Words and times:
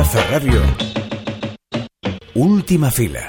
Plaza 0.00 0.26
Radio. 0.30 0.62
Última 2.32 2.90
fila. 2.90 3.20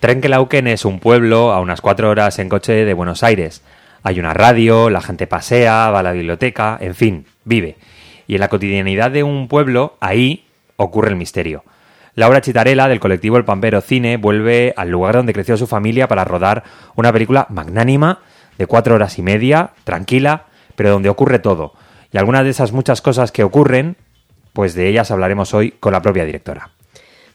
Trenquelauquen 0.00 0.66
es 0.66 0.84
un 0.84 1.00
pueblo 1.00 1.52
a 1.52 1.60
unas 1.62 1.80
cuatro 1.80 2.10
horas 2.10 2.38
en 2.38 2.50
coche 2.50 2.84
de 2.84 2.92
Buenos 2.92 3.22
Aires. 3.22 3.62
Hay 4.02 4.20
una 4.20 4.34
radio, 4.34 4.90
la 4.90 5.00
gente 5.00 5.26
pasea, 5.26 5.88
va 5.88 6.00
a 6.00 6.02
la 6.02 6.12
biblioteca, 6.12 6.76
en 6.78 6.94
fin, 6.94 7.24
vive. 7.44 7.76
Y 8.26 8.34
en 8.34 8.40
la 8.40 8.48
cotidianidad 8.48 9.10
de 9.10 9.22
un 9.22 9.48
pueblo, 9.48 9.96
ahí 10.00 10.44
ocurre 10.76 11.08
el 11.08 11.16
misterio. 11.16 11.64
Laura 12.18 12.40
Chitarela, 12.40 12.88
del 12.88 12.98
colectivo 12.98 13.36
El 13.36 13.44
Pampero 13.44 13.80
Cine, 13.80 14.16
vuelve 14.16 14.74
al 14.76 14.88
lugar 14.88 15.14
donde 15.14 15.32
creció 15.32 15.56
su 15.56 15.68
familia 15.68 16.08
para 16.08 16.24
rodar 16.24 16.64
una 16.96 17.12
película 17.12 17.46
magnánima 17.48 18.22
de 18.58 18.66
cuatro 18.66 18.96
horas 18.96 19.20
y 19.20 19.22
media, 19.22 19.70
tranquila, 19.84 20.46
pero 20.74 20.90
donde 20.90 21.10
ocurre 21.10 21.38
todo. 21.38 21.74
Y 22.10 22.18
algunas 22.18 22.42
de 22.42 22.50
esas 22.50 22.72
muchas 22.72 23.02
cosas 23.02 23.30
que 23.30 23.44
ocurren, 23.44 23.96
pues 24.52 24.74
de 24.74 24.88
ellas 24.88 25.12
hablaremos 25.12 25.54
hoy 25.54 25.70
con 25.78 25.92
la 25.92 26.02
propia 26.02 26.24
directora. 26.24 26.70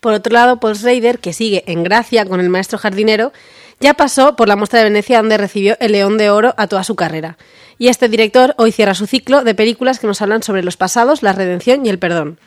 Por 0.01 0.11
otro 0.11 0.33
lado, 0.33 0.59
Paul 0.59 0.75
Schrader, 0.75 1.19
que 1.19 1.31
sigue 1.31 1.63
en 1.67 1.83
gracia 1.83 2.25
con 2.25 2.41
el 2.41 2.49
maestro 2.49 2.77
jardinero, 2.77 3.31
ya 3.79 3.93
pasó 3.93 4.35
por 4.35 4.49
la 4.49 4.57
muestra 4.57 4.79
de 4.79 4.89
Venecia 4.89 5.19
donde 5.19 5.37
recibió 5.37 5.77
el 5.79 5.93
León 5.93 6.17
de 6.17 6.29
Oro 6.29 6.55
a 6.57 6.67
toda 6.67 6.83
su 6.83 6.97
carrera. 6.97 7.37
Y 7.77 7.87
este 7.87 8.09
director 8.09 8.53
hoy 8.57 8.73
cierra 8.73 8.95
su 8.95 9.07
ciclo 9.07 9.45
de 9.45 9.55
películas 9.55 9.99
que 9.99 10.07
nos 10.07 10.21
hablan 10.21 10.43
sobre 10.43 10.61
los 10.61 10.75
pasados, 10.75 11.23
la 11.23 11.31
redención 11.31 11.85
y 11.85 11.89
el 11.89 11.99
perdón. 11.99 12.37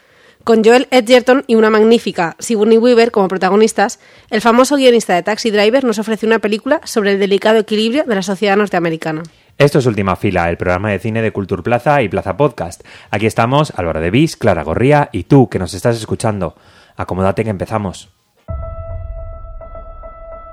Con 0.47 0.63
Joel 0.63 0.87
Edgerton 0.93 1.43
y 1.49 1.57
una 1.57 1.71
magnífica 1.71 2.37
Sigourney 2.39 2.79
Weaver 2.79 3.11
como 3.11 3.27
protagonistas, 3.27 3.99
el 4.31 4.41
famoso 4.41 4.77
guionista 4.77 5.13
de 5.13 5.25
Taxi 5.25 5.51
Driver 5.51 5.83
nos 5.83 5.99
ofrece 5.99 6.25
una 6.25 6.39
película 6.39 6.81
sobre 6.85 7.11
el 7.11 7.19
delicado 7.19 7.59
equilibrio 7.59 8.05
de 8.05 8.15
la 8.15 8.23
sociedad 8.23 8.57
norteamericana. 8.57 9.25
Esto 9.59 9.81
es 9.81 9.87
Última 9.87 10.15
Fila, 10.15 10.49
el 10.49 10.57
programa 10.57 10.93
de 10.93 11.01
cine 11.01 11.21
de 11.21 11.33
Cultur 11.33 11.65
Plaza 11.65 12.01
y 12.01 12.09
Plaza 12.09 12.37
Podcast. 12.37 12.85
Aquí 13.11 13.27
estamos 13.27 13.73
Álvaro 13.75 14.01
de 14.01 14.13
Vis, 14.13 14.37
Clara 14.37 14.63
Gorría 14.63 15.09
y 15.11 15.25
tú 15.25 15.49
que 15.49 15.59
nos 15.59 15.75
estás 15.75 15.97
escuchando. 15.97 16.55
Acomódate 16.95 17.43
que 17.43 17.51
empezamos. 17.51 18.11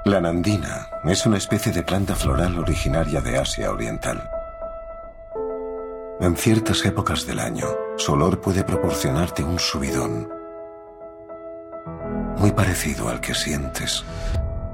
La 0.05 0.19
nandina 0.19 0.87
es 1.03 1.23
una 1.27 1.37
especie 1.37 1.71
de 1.71 1.83
planta 1.83 2.15
floral 2.15 2.57
originaria 2.57 3.21
de 3.21 3.37
Asia 3.37 3.69
Oriental. 3.69 4.27
En 6.19 6.37
ciertas 6.37 6.85
épocas 6.85 7.25
del 7.25 7.39
año, 7.39 7.65
su 7.97 8.13
olor 8.13 8.39
puede 8.39 8.63
proporcionarte 8.63 9.43
un 9.43 9.59
subidón, 9.59 10.29
muy 12.37 12.51
parecido 12.51 13.09
al 13.09 13.19
que 13.19 13.33
sientes 13.33 14.03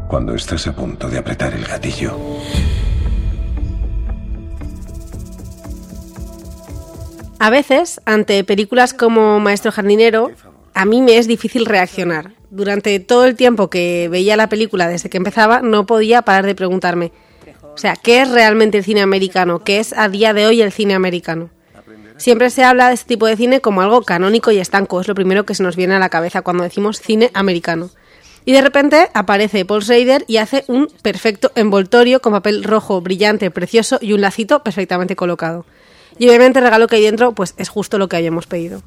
cuando 0.08 0.36
estás 0.36 0.68
a 0.68 0.76
punto 0.76 1.08
de 1.08 1.18
apretar 1.18 1.54
el 1.54 1.66
gatillo. 1.66 2.18
A 7.40 7.50
veces, 7.50 8.02
ante 8.06 8.44
películas 8.44 8.94
como 8.94 9.40
Maestro 9.40 9.72
Jardinero, 9.72 10.32
a 10.74 10.86
mí 10.86 11.02
me 11.02 11.18
es 11.18 11.28
difícil 11.28 11.66
reaccionar. 11.66 12.34
Durante 12.50 13.00
todo 13.00 13.26
el 13.26 13.36
tiempo 13.36 13.70
que 13.70 14.10
veía 14.10 14.36
la 14.36 14.50
película 14.50 14.88
desde 14.88 15.10
que 15.10 15.18
empezaba, 15.18 15.62
no 15.62 15.86
podía 15.86 16.22
parar 16.24 16.46
de 16.46 16.56
preguntarme, 16.56 17.12
sea, 17.80 17.96
¿qué 17.96 18.22
es 18.22 18.30
realmente 18.30 18.78
el 18.78 18.84
cine 18.84 19.02
americano? 19.02 19.64
¿Qué 19.64 19.80
es 19.80 19.94
a 19.94 20.10
día 20.10 20.34
de 20.34 20.46
hoy 20.46 20.62
el 20.62 20.72
cine 20.72 20.94
americano? 20.94 21.50
Siempre 22.18 22.50
se 22.50 22.66
habla 22.66 22.90
de 22.90 22.96
este 22.96 23.08
tipo 23.08 23.26
de 23.26 23.38
cine 23.38 23.62
como 23.62 23.82
algo 23.82 24.02
canónico 24.02 24.52
y 24.52 24.60
estanco, 24.60 25.00
es 25.00 25.08
lo 25.08 25.16
primero 25.16 25.46
que 25.46 25.56
se 25.56 25.64
nos 25.64 25.78
viene 25.78 25.96
a 25.96 26.00
la 26.00 26.10
cabeza 26.10 26.42
cuando 26.42 26.64
decimos 26.64 27.00
cine 27.00 27.32
americano. 27.34 27.90
Y 28.44 28.52
de 28.52 28.62
repente 28.62 29.10
aparece 29.14 29.64
Paul 29.64 29.84
Schrader 29.84 30.26
y 30.28 30.38
hace 30.38 30.66
un 30.68 30.90
perfecto 31.02 31.52
envoltorio 31.56 32.20
con 32.20 32.34
papel 32.34 32.64
rojo, 32.64 33.00
brillante, 33.00 33.52
precioso 33.52 34.00
y 34.02 34.12
un 34.12 34.22
lacito 34.22 34.64
perfectamente 34.64 35.16
colocado. 35.16 35.66
Y 36.18 36.28
obviamente 36.28 36.60
el 36.60 36.66
regalo 36.66 36.88
que 36.88 36.98
hay 36.98 37.04
dentro 37.04 37.34
pues 37.34 37.54
es 37.58 37.70
justo 37.70 37.98
lo 37.98 38.10
que 38.10 38.18
habíamos 38.18 38.48
pedido. 38.48 38.82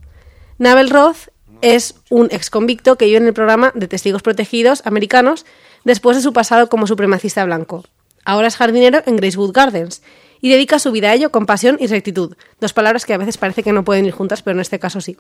Nabel 0.58 0.91
Roth 0.91 1.28
es 1.62 1.94
un 2.10 2.28
ex 2.31 2.50
convicto 2.50 2.97
que 2.97 3.06
vive 3.06 3.16
en 3.16 3.26
el 3.26 3.32
programa 3.32 3.72
de 3.75 3.88
testigos 3.88 4.20
protegidos 4.20 4.82
americanos 4.84 5.47
después 5.84 6.16
de 6.16 6.22
su 6.22 6.34
pasado 6.34 6.69
como 6.69 6.86
supremacista 6.86 7.44
blanco. 7.44 7.84
Ahora 8.25 8.49
es 8.49 8.56
jardinero 8.56 9.03
en 9.06 9.16
Gracewood 9.16 9.53
Gardens 9.53 10.03
y 10.41 10.50
dedica 10.50 10.78
su 10.78 10.93
vida 10.93 11.10
a 11.10 11.15
ello 11.15 11.31
con 11.31 11.47
pasión 11.47 11.77
y 11.81 11.87
rectitud, 11.87 12.37
dos 12.60 12.72
palabras 12.72 13.06
que 13.06 13.15
a 13.15 13.19
veces 13.19 13.38
parece 13.38 13.62
que 13.62 13.72
no 13.72 13.84
pueden 13.84 14.06
ir 14.06 14.12
juntas, 14.12 14.43
pero 14.43 14.56
en 14.56 14.60
este 14.60 14.78
caso 14.78 15.00
sí. 15.00 15.16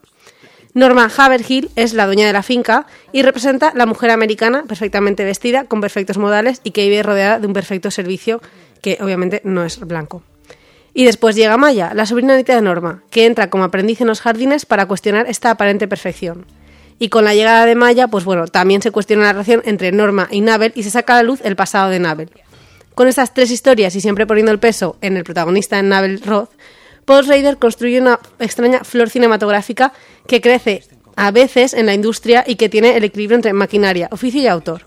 Norma 0.74 1.10
Haverhill 1.14 1.70
es 1.76 1.92
la 1.92 2.06
dueña 2.06 2.26
de 2.26 2.32
la 2.32 2.42
finca 2.42 2.86
y 3.12 3.22
representa 3.22 3.72
la 3.74 3.84
mujer 3.84 4.10
americana 4.10 4.64
perfectamente 4.66 5.24
vestida, 5.24 5.64
con 5.64 5.80
perfectos 5.80 6.16
modales 6.16 6.60
y 6.64 6.70
que 6.70 6.88
vive 6.88 7.02
rodeada 7.02 7.38
de 7.38 7.46
un 7.46 7.52
perfecto 7.52 7.90
servicio 7.90 8.40
que 8.80 8.98
obviamente 9.00 9.42
no 9.44 9.64
es 9.64 9.78
blanco. 9.80 10.22
Y 10.94 11.04
después 11.04 11.36
llega 11.36 11.56
Maya, 11.56 11.92
la 11.94 12.06
sobrinita 12.06 12.54
de 12.54 12.62
Norma, 12.62 13.02
que 13.10 13.26
entra 13.26 13.50
como 13.50 13.64
aprendiz 13.64 14.00
en 14.00 14.06
los 14.06 14.20
jardines 14.20 14.66
para 14.66 14.86
cuestionar 14.86 15.26
esta 15.28 15.50
aparente 15.50 15.88
perfección. 15.88 16.46
Y 16.98 17.08
con 17.08 17.24
la 17.24 17.34
llegada 17.34 17.66
de 17.66 17.74
Maya, 17.74 18.08
pues 18.08 18.24
bueno, 18.24 18.46
también 18.46 18.82
se 18.82 18.90
cuestiona 18.90 19.24
la 19.24 19.32
relación 19.32 19.62
entre 19.64 19.92
Norma 19.92 20.28
y 20.30 20.40
Nabel 20.40 20.72
y 20.74 20.82
se 20.82 20.90
saca 20.90 21.14
a 21.14 21.16
la 21.16 21.22
luz 21.22 21.40
el 21.44 21.56
pasado 21.56 21.90
de 21.90 21.98
Nabel. 21.98 22.30
Con 22.94 23.08
estas 23.08 23.32
tres 23.32 23.50
historias 23.50 23.96
y 23.96 24.00
siempre 24.00 24.26
poniendo 24.26 24.52
el 24.52 24.58
peso 24.58 24.96
en 25.00 25.16
el 25.16 25.24
protagonista, 25.24 25.78
en 25.78 25.88
Nabel 25.88 26.20
Roth, 26.20 26.50
Paul 27.04 27.24
Schrader 27.24 27.56
construye 27.56 28.00
una 28.00 28.20
extraña 28.38 28.84
flor 28.84 29.10
cinematográfica 29.10 29.92
que 30.26 30.40
crece 30.40 30.84
a 31.16 31.30
veces 31.30 31.74
en 31.74 31.86
la 31.86 31.94
industria 31.94 32.44
y 32.46 32.56
que 32.56 32.68
tiene 32.68 32.96
el 32.96 33.04
equilibrio 33.04 33.36
entre 33.36 33.52
maquinaria, 33.52 34.08
oficio 34.12 34.40
y 34.40 34.46
autor. 34.46 34.86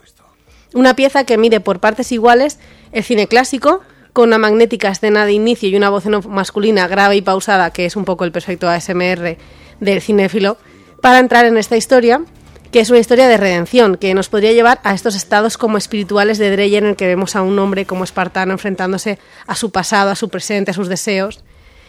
Una 0.72 0.94
pieza 0.94 1.24
que 1.24 1.38
mide 1.38 1.60
por 1.60 1.80
partes 1.80 2.12
iguales 2.12 2.58
el 2.92 3.04
cine 3.04 3.26
clásico, 3.26 3.82
con 4.12 4.28
una 4.28 4.38
magnética 4.38 4.88
escena 4.88 5.26
de 5.26 5.32
inicio 5.32 5.68
y 5.68 5.76
una 5.76 5.90
voz 5.90 6.06
masculina 6.26 6.88
grave 6.88 7.16
y 7.16 7.22
pausada, 7.22 7.70
que 7.70 7.84
es 7.84 7.96
un 7.96 8.04
poco 8.04 8.24
el 8.24 8.32
perfecto 8.32 8.68
ASMR 8.68 9.36
del 9.80 10.00
cinéfilo, 10.00 10.56
para 11.02 11.18
entrar 11.18 11.44
en 11.44 11.58
esta 11.58 11.76
historia 11.76 12.22
que 12.70 12.80
es 12.80 12.90
una 12.90 12.98
historia 12.98 13.28
de 13.28 13.36
redención, 13.36 13.96
que 13.96 14.14
nos 14.14 14.28
podría 14.28 14.52
llevar 14.52 14.80
a 14.82 14.94
estos 14.94 15.14
estados 15.14 15.58
como 15.58 15.78
espirituales 15.78 16.38
de 16.38 16.50
Dreyer, 16.50 16.82
en 16.82 16.90
el 16.90 16.96
que 16.96 17.06
vemos 17.06 17.36
a 17.36 17.42
un 17.42 17.58
hombre 17.58 17.86
como 17.86 18.04
espartano 18.04 18.52
enfrentándose 18.52 19.18
a 19.46 19.54
su 19.54 19.70
pasado, 19.70 20.10
a 20.10 20.16
su 20.16 20.28
presente, 20.28 20.70
a 20.70 20.74
sus 20.74 20.88
deseos. 20.88 21.42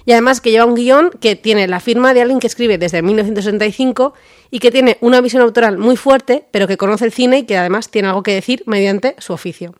Y 0.06 0.14
además 0.14 0.40
que 0.40 0.52
lleva 0.52 0.66
un 0.66 0.76
guion 0.76 1.10
que 1.20 1.36
tiene 1.36 1.68
la 1.68 1.82
firma 1.82 2.14
de 2.14 2.22
alguien 2.22 2.40
que 2.40 2.48
escribe 2.48 2.78
desde 2.78 3.02
1965 3.02 4.14
y 4.52 4.60
que 4.60 4.72
tiene 4.72 4.98
una 5.02 5.20
visión 5.20 5.42
autoral 5.42 5.78
muy 5.78 5.98
fuerte, 5.98 6.46
pero 6.52 6.68
que 6.68 6.78
conoce 6.78 7.04
el 7.04 7.12
cine 7.12 7.40
y 7.40 7.44
que 7.44 7.58
además 7.58 7.90
tiene 7.90 8.08
algo 8.08 8.24
que 8.24 8.34
decir 8.34 8.64
mediante 8.66 9.16
su 9.18 9.34
oficio. 9.34 9.76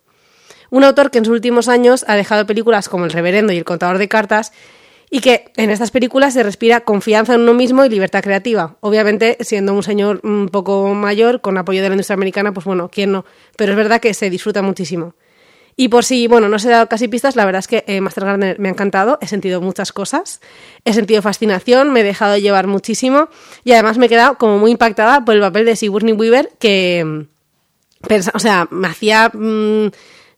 Un 0.70 0.84
autor 0.84 1.10
que 1.10 1.18
en 1.18 1.24
sus 1.24 1.32
últimos 1.32 1.68
años 1.68 2.04
ha 2.08 2.14
dejado 2.14 2.46
películas 2.46 2.90
como 2.90 3.06
El 3.06 3.12
Reverendo 3.12 3.54
y 3.54 3.56
El 3.56 3.64
Contador 3.64 3.96
de 3.96 4.08
Cartas 4.08 4.52
y 5.10 5.20
que 5.20 5.52
en 5.56 5.70
estas 5.70 5.90
películas 5.90 6.34
se 6.34 6.42
respira 6.42 6.80
confianza 6.80 7.34
en 7.34 7.42
uno 7.42 7.54
mismo 7.54 7.84
y 7.84 7.88
libertad 7.88 8.22
creativa. 8.22 8.76
Obviamente, 8.80 9.38
siendo 9.40 9.72
un 9.72 9.82
señor 9.82 10.20
un 10.22 10.48
poco 10.48 10.92
mayor, 10.94 11.40
con 11.40 11.56
apoyo 11.56 11.82
de 11.82 11.88
la 11.88 11.94
industria 11.94 12.14
americana, 12.14 12.52
pues 12.52 12.66
bueno, 12.66 12.90
¿quién 12.90 13.12
no? 13.12 13.24
Pero 13.56 13.72
es 13.72 13.76
verdad 13.76 14.00
que 14.00 14.12
se 14.14 14.28
disfruta 14.30 14.62
muchísimo. 14.62 15.14
Y 15.80 15.88
por 15.88 16.04
si, 16.04 16.26
bueno, 16.26 16.48
no 16.48 16.58
se 16.58 16.66
he 16.66 16.72
dado 16.72 16.88
casi 16.88 17.06
pistas, 17.06 17.36
la 17.36 17.44
verdad 17.44 17.60
es 17.60 17.68
que 17.68 17.84
eh, 17.86 18.00
Master 18.00 18.24
Gardener 18.24 18.58
me 18.58 18.68
ha 18.68 18.72
encantado, 18.72 19.16
he 19.20 19.28
sentido 19.28 19.60
muchas 19.60 19.92
cosas, 19.92 20.40
he 20.84 20.92
sentido 20.92 21.22
fascinación, 21.22 21.92
me 21.92 22.00
he 22.00 22.02
dejado 22.02 22.36
llevar 22.36 22.66
muchísimo 22.66 23.28
y 23.62 23.72
además 23.72 23.96
me 23.96 24.06
he 24.06 24.08
quedado 24.08 24.38
como 24.38 24.58
muy 24.58 24.72
impactada 24.72 25.24
por 25.24 25.36
el 25.36 25.40
papel 25.40 25.66
de 25.66 25.76
Sigourney 25.76 26.14
Weaver 26.14 26.50
que, 26.58 27.26
o 28.34 28.38
sea, 28.40 28.66
me 28.72 28.88
hacía 28.88 29.30
mm, 29.32 29.90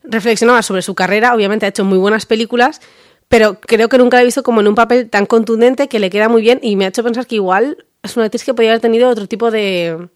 reflexionar 0.03 0.63
sobre 0.63 0.83
su 0.83 0.95
carrera, 0.95 1.35
obviamente 1.35 1.65
ha 1.65 1.71
hecho 1.71 1.87
muy 1.87 1.97
buenas 1.97 2.27
películas, 2.27 2.83
pero 3.31 3.61
creo 3.61 3.89
que 3.89 3.97
nunca 3.97 4.17
la 4.17 4.23
he 4.23 4.25
visto 4.25 4.43
como 4.43 4.61
en 4.61 4.67
un 4.67 4.75
papel 4.75 5.09
tan 5.09 5.25
contundente 5.25 5.87
que 5.87 6.01
le 6.01 6.11
queda 6.11 6.29
muy 6.29 6.43
bien 6.43 6.59
y 6.63 6.75
me 6.75 6.85
ha 6.85 6.89
hecho 6.89 7.05
pensar 7.05 7.29
que 7.29 7.37
igual 7.37 7.85
es 8.03 8.17
una 8.17 8.27
actriz 8.27 8.43
que 8.43 8.55
podría 8.55 8.73
haber 8.73 8.81
tenido 8.81 9.09
otro 9.09 9.29
tipo 9.29 9.53
de 9.53 10.09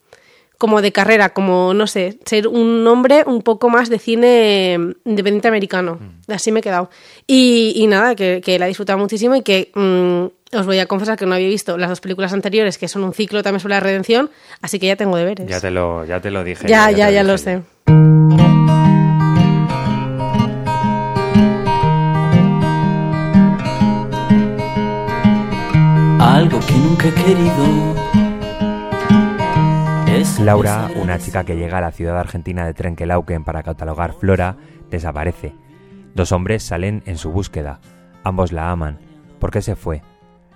como 0.58 0.82
de 0.82 0.90
carrera, 0.90 1.28
como 1.28 1.74
no 1.74 1.86
sé, 1.86 2.18
ser 2.24 2.48
un 2.48 2.84
hombre 2.88 3.22
un 3.24 3.42
poco 3.42 3.70
más 3.70 3.88
de 3.88 4.00
cine 4.00 4.78
independiente 5.04 5.46
americano. 5.46 6.00
Mm. 6.00 6.32
Así 6.32 6.50
me 6.50 6.58
he 6.58 6.62
quedado. 6.62 6.90
Y, 7.28 7.86
nada, 7.88 8.16
que, 8.16 8.42
la 8.58 8.64
he 8.64 8.68
disfrutado 8.68 8.98
muchísimo 8.98 9.36
y 9.36 9.42
que 9.42 9.70
mm, 9.74 10.56
os 10.56 10.66
voy 10.66 10.80
a 10.80 10.86
confesar 10.86 11.16
que 11.16 11.24
no 11.24 11.36
había 11.36 11.48
visto 11.48 11.78
las 11.78 11.90
dos 11.90 12.00
películas 12.00 12.32
anteriores, 12.32 12.78
que 12.78 12.88
son 12.88 13.04
un 13.04 13.14
ciclo 13.14 13.44
también 13.44 13.60
sobre 13.60 13.74
la 13.74 13.80
redención, 13.80 14.28
así 14.60 14.80
que 14.80 14.86
ya 14.86 14.96
tengo 14.96 15.16
deberes. 15.16 15.46
Ya 15.46 15.60
te 15.60 15.70
lo, 15.70 16.04
ya 16.04 16.20
te 16.20 16.32
lo 16.32 16.42
dije. 16.42 16.66
Ya, 16.66 16.90
ya, 16.90 17.10
ya, 17.10 17.22
lo 17.22 17.38
sé. 17.38 17.62
Que 27.04 27.10
nunca 27.10 27.20
he 27.20 27.24
querido. 27.24 27.94
Es 30.06 30.40
Laura, 30.40 30.88
una 30.96 31.18
chica 31.18 31.44
que 31.44 31.56
llega 31.56 31.78
a 31.78 31.82
la 31.82 31.92
ciudad 31.92 32.18
argentina 32.18 32.64
de 32.64 32.74
Trenquelauquen 32.74 33.44
para 33.44 33.62
catalogar 33.62 34.14
flora, 34.14 34.56
desaparece. 34.90 35.54
Dos 36.14 36.32
hombres 36.32 36.62
salen 36.62 37.02
en 37.06 37.18
su 37.18 37.30
búsqueda. 37.32 37.80
Ambos 38.22 38.52
la 38.52 38.70
aman. 38.70 38.98
¿Por 39.38 39.50
qué 39.50 39.60
se 39.60 39.76
fue? 39.76 40.02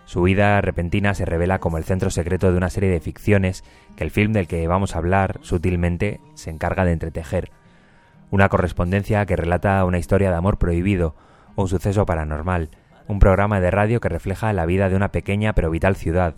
Su 0.04 0.22
vida 0.22 0.60
repentina 0.62 1.12
se 1.12 1.26
revela 1.26 1.58
como 1.58 1.76
el 1.76 1.84
centro 1.84 2.10
secreto 2.10 2.50
de 2.50 2.56
una 2.56 2.70
serie 2.70 2.88
de 2.88 3.00
ficciones 3.00 3.62
que 3.96 4.04
el 4.04 4.10
film 4.10 4.32
del 4.32 4.46
que 4.46 4.66
vamos 4.66 4.94
a 4.94 4.98
hablar 4.98 5.38
sutilmente 5.42 6.20
se 6.34 6.50
encarga 6.50 6.84
de 6.84 6.92
entretejer. 6.92 7.50
una 8.30 8.50
correspondencia 8.50 9.24
que 9.24 9.36
relata 9.36 9.82
una 9.86 9.98
historia 9.98 10.30
de 10.30 10.36
amor 10.36 10.58
prohibido 10.58 11.14
o 11.56 11.62
un 11.62 11.68
suceso 11.68 12.04
paranormal, 12.04 12.68
un 13.08 13.18
programa 13.18 13.60
de 13.60 13.70
radio 13.70 14.00
que 14.00 14.08
refleja 14.08 14.52
la 14.52 14.66
vida 14.66 14.88
de 14.88 14.96
una 14.96 15.10
pequeña 15.10 15.54
pero 15.54 15.70
vital 15.70 15.96
ciudad. 15.96 16.36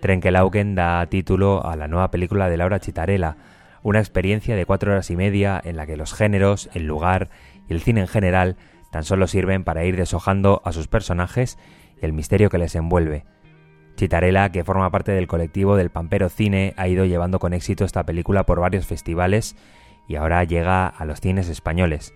Trenkelauken 0.00 0.74
da 0.74 1.04
título 1.06 1.66
a 1.66 1.76
la 1.76 1.88
nueva 1.88 2.10
película 2.10 2.48
de 2.48 2.56
Laura 2.56 2.80
Chitarella, 2.80 3.36
una 3.82 3.98
experiencia 3.98 4.56
de 4.56 4.64
cuatro 4.64 4.92
horas 4.92 5.10
y 5.10 5.16
media 5.16 5.60
en 5.62 5.76
la 5.76 5.86
que 5.86 5.96
los 5.96 6.14
géneros, 6.14 6.70
el 6.74 6.86
lugar 6.86 7.28
y 7.68 7.72
el 7.72 7.80
cine 7.80 8.02
en 8.02 8.08
general 8.08 8.56
tan 8.90 9.04
solo 9.04 9.26
sirven 9.26 9.64
para 9.64 9.84
ir 9.84 9.96
deshojando 9.96 10.62
a 10.64 10.72
sus 10.72 10.86
personajes 10.86 11.58
y 12.00 12.04
el 12.04 12.12
misterio 12.12 12.50
que 12.50 12.58
les 12.58 12.74
envuelve. 12.76 13.24
Chitarella, 13.96 14.50
que 14.50 14.64
forma 14.64 14.90
parte 14.90 15.12
del 15.12 15.26
colectivo 15.26 15.76
del 15.76 15.90
Pampero 15.90 16.28
Cine, 16.28 16.74
ha 16.76 16.86
ido 16.86 17.04
llevando 17.04 17.38
con 17.38 17.52
éxito 17.52 17.84
esta 17.84 18.04
película 18.04 18.44
por 18.44 18.60
varios 18.60 18.86
festivales 18.86 19.56
y 20.06 20.16
ahora 20.16 20.44
llega 20.44 20.86
a 20.86 21.04
los 21.04 21.20
cines 21.20 21.48
españoles. 21.48 22.14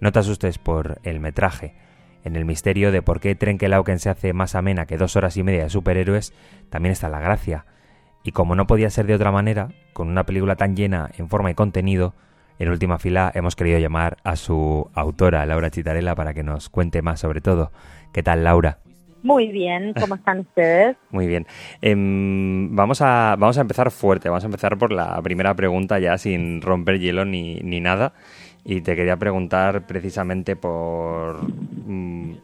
No 0.00 0.12
te 0.12 0.20
asustes 0.20 0.58
por 0.58 1.00
el 1.02 1.18
metraje. 1.18 1.87
En 2.28 2.36
el 2.36 2.44
misterio 2.44 2.92
de 2.92 3.00
por 3.00 3.20
qué 3.20 3.34
Trenkelauken 3.34 3.98
se 3.98 4.10
hace 4.10 4.34
más 4.34 4.54
amena 4.54 4.84
que 4.84 4.98
dos 4.98 5.16
horas 5.16 5.38
y 5.38 5.42
media 5.42 5.62
de 5.62 5.70
superhéroes, 5.70 6.34
también 6.68 6.92
está 6.92 7.08
la 7.08 7.20
gracia. 7.20 7.64
Y 8.22 8.32
como 8.32 8.54
no 8.54 8.66
podía 8.66 8.90
ser 8.90 9.06
de 9.06 9.14
otra 9.14 9.32
manera, 9.32 9.70
con 9.94 10.08
una 10.08 10.24
película 10.24 10.54
tan 10.54 10.76
llena 10.76 11.10
en 11.16 11.30
forma 11.30 11.50
y 11.50 11.54
contenido, 11.54 12.12
en 12.58 12.68
última 12.68 12.98
fila 12.98 13.32
hemos 13.34 13.56
querido 13.56 13.78
llamar 13.78 14.18
a 14.24 14.36
su 14.36 14.90
autora, 14.92 15.46
Laura 15.46 15.70
Chitarella, 15.70 16.14
para 16.14 16.34
que 16.34 16.42
nos 16.42 16.68
cuente 16.68 17.00
más 17.00 17.20
sobre 17.20 17.40
todo. 17.40 17.72
¿Qué 18.12 18.22
tal, 18.22 18.44
Laura? 18.44 18.80
Muy 19.22 19.48
bien, 19.48 19.94
¿cómo 19.98 20.16
están 20.16 20.40
ustedes? 20.40 20.98
Muy 21.10 21.26
bien. 21.26 21.46
Em, 21.80 22.76
vamos, 22.76 23.00
a, 23.00 23.36
vamos 23.38 23.56
a 23.56 23.62
empezar 23.62 23.90
fuerte, 23.90 24.28
vamos 24.28 24.44
a 24.44 24.48
empezar 24.48 24.76
por 24.76 24.92
la 24.92 25.18
primera 25.22 25.54
pregunta 25.54 25.98
ya 25.98 26.18
sin 26.18 26.60
romper 26.60 26.98
hielo 26.98 27.24
ni, 27.24 27.54
ni 27.60 27.80
nada. 27.80 28.12
Y 28.68 28.82
te 28.82 28.94
quería 28.94 29.16
preguntar 29.16 29.86
precisamente 29.86 30.54
por... 30.54 31.40
Mm, 31.86 32.34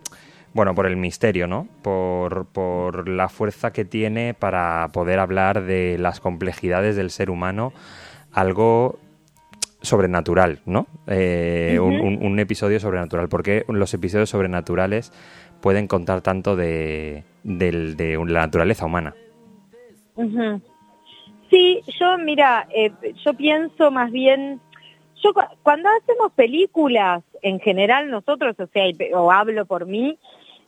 bueno, 0.55 0.75
por 0.75 0.87
el 0.87 0.97
misterio, 0.97 1.47
¿no? 1.47 1.69
Por, 1.83 2.47
por 2.47 3.09
la 3.09 3.29
fuerza 3.29 3.73
que 3.73 3.85
tiene 3.85 4.33
para 4.33 4.89
poder 4.93 5.19
hablar 5.19 5.65
de 5.65 5.99
las 5.99 6.21
complejidades 6.21 6.97
del 6.97 7.11
ser 7.11 7.29
humano, 7.29 7.75
algo 8.33 8.99
sobrenatural, 9.85 10.61
¿no? 10.65 10.87
Eh, 11.07 11.79
un, 11.79 12.39
episodio 12.39 12.81
sobrenatural. 12.81 13.29
¿Por 13.29 13.43
qué 13.43 13.65
los 13.69 13.93
episodios 13.93 14.31
sobrenaturales 14.31 15.13
pueden 15.61 15.87
contar 15.87 16.23
tanto 16.23 16.57
de, 16.57 17.23
la 17.45 18.41
naturaleza 18.41 18.87
humana? 18.87 19.15
Sí, 21.51 21.83
yo, 22.01 22.17
mira, 22.17 22.67
eh, 22.75 22.93
yo 23.25 23.35
pienso 23.35 23.91
más 23.91 24.11
bien, 24.11 24.61
yo 25.25 25.33
cuando 25.63 25.89
hacemos 25.89 26.33
películas, 26.33 27.23
en 27.43 27.59
general 27.59 28.11
nosotros, 28.11 28.55
o 28.59 28.67
sea, 28.67 28.85
o 29.15 29.33
hablo 29.33 29.65
por 29.65 29.87
mí, 29.87 30.19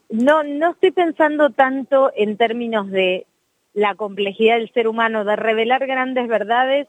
no, 0.08 0.42
no 0.42 0.70
estoy 0.70 0.92
pensando 0.92 1.50
tanto 1.50 2.10
en 2.16 2.36
términos 2.36 2.90
de 2.90 3.26
la 3.74 3.94
complejidad 3.94 4.56
del 4.56 4.72
ser 4.72 4.88
humano, 4.88 5.24
de 5.24 5.36
revelar 5.36 5.86
grandes 5.86 6.28
verdades, 6.28 6.88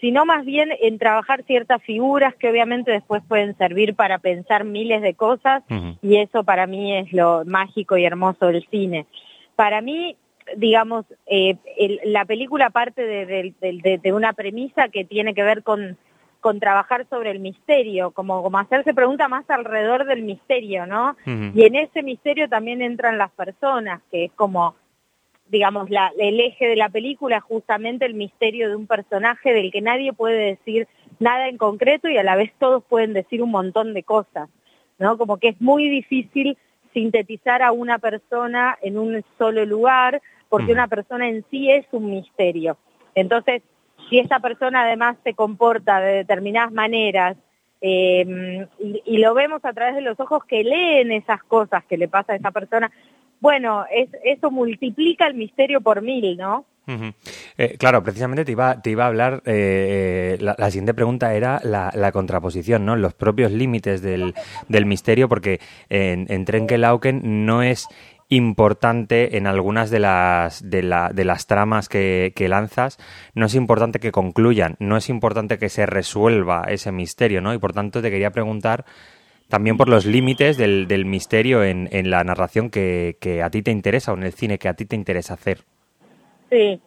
sino 0.00 0.26
más 0.26 0.44
bien 0.44 0.70
en 0.80 0.98
trabajar 0.98 1.44
ciertas 1.44 1.82
figuras 1.82 2.34
que 2.34 2.50
obviamente 2.50 2.90
después 2.90 3.22
pueden 3.26 3.56
servir 3.56 3.94
para 3.94 4.18
pensar 4.18 4.64
miles 4.64 5.00
de 5.00 5.14
cosas 5.14 5.62
y 6.02 6.16
eso 6.16 6.44
para 6.44 6.66
mí 6.66 6.94
es 6.94 7.12
lo 7.14 7.44
mágico 7.46 7.96
y 7.96 8.04
hermoso 8.04 8.48
del 8.48 8.66
cine. 8.70 9.06
Para 9.54 9.80
mí, 9.80 10.16
digamos, 10.56 11.06
eh, 11.26 11.56
la 12.04 12.26
película 12.26 12.68
parte 12.68 13.02
de, 13.02 14.12
una 14.12 14.34
premisa 14.34 14.88
que 14.88 15.04
tiene 15.04 15.32
que 15.32 15.42
ver 15.42 15.62
con, 15.62 15.96
con 16.46 16.60
trabajar 16.60 17.08
sobre 17.10 17.32
el 17.32 17.40
misterio, 17.40 18.12
como, 18.12 18.40
como 18.40 18.56
hacerse 18.60 18.94
preguntas 18.94 19.28
más 19.28 19.50
alrededor 19.50 20.04
del 20.04 20.22
misterio, 20.22 20.86
¿no? 20.86 21.16
Y 21.26 21.64
en 21.64 21.74
ese 21.74 22.04
misterio 22.04 22.48
también 22.48 22.82
entran 22.82 23.18
las 23.18 23.32
personas, 23.32 24.00
que 24.12 24.26
es 24.26 24.32
como 24.36 24.76
digamos, 25.48 25.90
la, 25.90 26.12
el 26.16 26.38
eje 26.38 26.68
de 26.68 26.76
la 26.76 26.88
película 26.88 27.40
justamente 27.40 28.06
el 28.06 28.14
misterio 28.14 28.68
de 28.68 28.76
un 28.76 28.86
personaje 28.86 29.52
del 29.52 29.72
que 29.72 29.80
nadie 29.80 30.12
puede 30.12 30.38
decir 30.54 30.86
nada 31.18 31.48
en 31.48 31.58
concreto 31.58 32.08
y 32.08 32.16
a 32.16 32.22
la 32.22 32.36
vez 32.36 32.52
todos 32.60 32.84
pueden 32.84 33.12
decir 33.12 33.42
un 33.42 33.50
montón 33.50 33.92
de 33.92 34.04
cosas, 34.04 34.48
¿no? 35.00 35.18
Como 35.18 35.38
que 35.38 35.48
es 35.48 35.60
muy 35.60 35.88
difícil 35.88 36.56
sintetizar 36.94 37.60
a 37.60 37.72
una 37.72 37.98
persona 37.98 38.78
en 38.82 38.98
un 38.98 39.24
solo 39.36 39.66
lugar, 39.66 40.22
porque 40.48 40.70
una 40.70 40.86
persona 40.86 41.28
en 41.28 41.44
sí 41.50 41.72
es 41.72 41.86
un 41.90 42.08
misterio. 42.08 42.76
Entonces, 43.16 43.62
si 44.08 44.18
esa 44.18 44.40
persona 44.40 44.82
además 44.82 45.16
se 45.24 45.34
comporta 45.34 46.00
de 46.00 46.14
determinadas 46.14 46.72
maneras, 46.72 47.36
eh, 47.80 48.66
y, 48.78 49.02
y, 49.04 49.18
lo 49.18 49.34
vemos 49.34 49.64
a 49.64 49.72
través 49.72 49.94
de 49.94 50.00
los 50.00 50.18
ojos 50.18 50.44
que 50.44 50.64
leen 50.64 51.12
esas 51.12 51.42
cosas 51.42 51.84
que 51.84 51.98
le 51.98 52.08
pasa 52.08 52.32
a 52.32 52.36
esa 52.36 52.50
persona, 52.50 52.90
bueno, 53.40 53.84
es, 53.90 54.08
eso 54.24 54.50
multiplica 54.50 55.26
el 55.26 55.34
misterio 55.34 55.80
por 55.80 56.02
mil, 56.02 56.36
¿no? 56.36 56.64
Eh, 57.58 57.76
claro, 57.78 58.02
precisamente 58.04 58.44
te 58.44 58.52
iba, 58.52 58.80
te 58.80 58.90
iba 58.90 59.04
a 59.04 59.08
hablar, 59.08 59.42
eh, 59.44 60.38
la, 60.40 60.70
siguiente 60.70 60.94
pregunta 60.94 61.34
era 61.34 61.60
la, 61.64 62.12
contraposición, 62.12 62.86
¿no? 62.86 62.94
Los 62.94 63.12
propios 63.12 63.50
límites 63.50 64.02
del, 64.02 64.34
del 64.68 64.86
misterio, 64.86 65.28
porque 65.28 65.60
en, 65.88 66.26
en 66.28 66.44
Trenkelauken 66.44 67.44
no 67.44 67.62
es 67.62 67.88
importante 68.28 69.36
en 69.36 69.46
algunas 69.46 69.90
de 69.90 70.00
las, 70.00 70.68
de, 70.68 70.82
la, 70.82 71.10
de 71.14 71.24
las 71.24 71.46
tramas 71.46 71.88
que, 71.88 72.32
que, 72.34 72.48
lanzas, 72.48 72.98
no 73.34 73.46
es 73.46 73.54
importante 73.54 74.00
que 74.00 74.12
concluyan, 74.12 74.76
no 74.80 74.96
es 74.96 75.08
importante 75.08 75.58
que 75.58 75.68
se 75.68 75.86
resuelva 75.86 76.64
ese 76.68 76.90
misterio, 76.92 77.40
¿no? 77.40 77.54
Y 77.54 77.58
por 77.58 77.72
tanto 77.72 78.02
te 78.02 78.10
quería 78.10 78.32
preguntar 78.32 78.84
también 79.48 79.76
por 79.76 79.88
los 79.88 80.06
límites 80.06 80.56
del, 80.56 80.88
del 80.88 81.04
misterio 81.04 81.62
en, 81.62 81.88
en, 81.92 82.10
la 82.10 82.24
narración 82.24 82.70
que, 82.70 83.16
que, 83.20 83.42
a 83.42 83.50
ti 83.50 83.62
te 83.62 83.70
interesa 83.70 84.12
o 84.12 84.16
en 84.16 84.24
el 84.24 84.32
cine 84.32 84.58
que 84.58 84.68
a 84.68 84.74
ti 84.74 84.86
te 84.86 84.96
interesa 84.96 85.34
hacer. 85.34 85.58
Sí, 86.50 86.80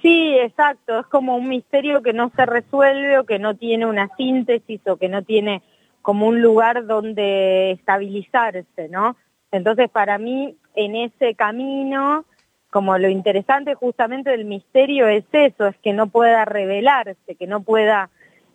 sí, 0.00 0.36
exacto. 0.38 1.00
Es 1.00 1.06
como 1.06 1.36
un 1.36 1.48
misterio 1.48 2.02
que 2.02 2.14
no 2.14 2.32
se 2.34 2.46
resuelve 2.46 3.18
o 3.18 3.24
que 3.24 3.38
no 3.38 3.54
tiene 3.56 3.84
una 3.84 4.08
síntesis 4.16 4.80
o 4.86 4.96
que 4.96 5.08
no 5.08 5.22
tiene 5.22 5.62
como 6.00 6.26
un 6.26 6.40
lugar 6.40 6.86
donde 6.86 7.72
estabilizarse, 7.72 8.88
¿no? 8.88 9.16
Entonces, 9.52 9.90
para 9.90 10.18
mí, 10.18 10.56
en 10.76 10.94
ese 10.94 11.34
camino, 11.34 12.24
como 12.70 12.96
lo 12.98 13.08
interesante 13.08 13.74
justamente 13.74 14.30
del 14.30 14.44
misterio 14.44 15.08
es 15.08 15.24
eso, 15.32 15.66
es 15.66 15.76
que 15.78 15.92
no 15.92 16.06
pueda 16.06 16.44
revelarse, 16.44 17.34
que 17.34 17.46
no 17.46 17.62
pueda, 17.62 18.10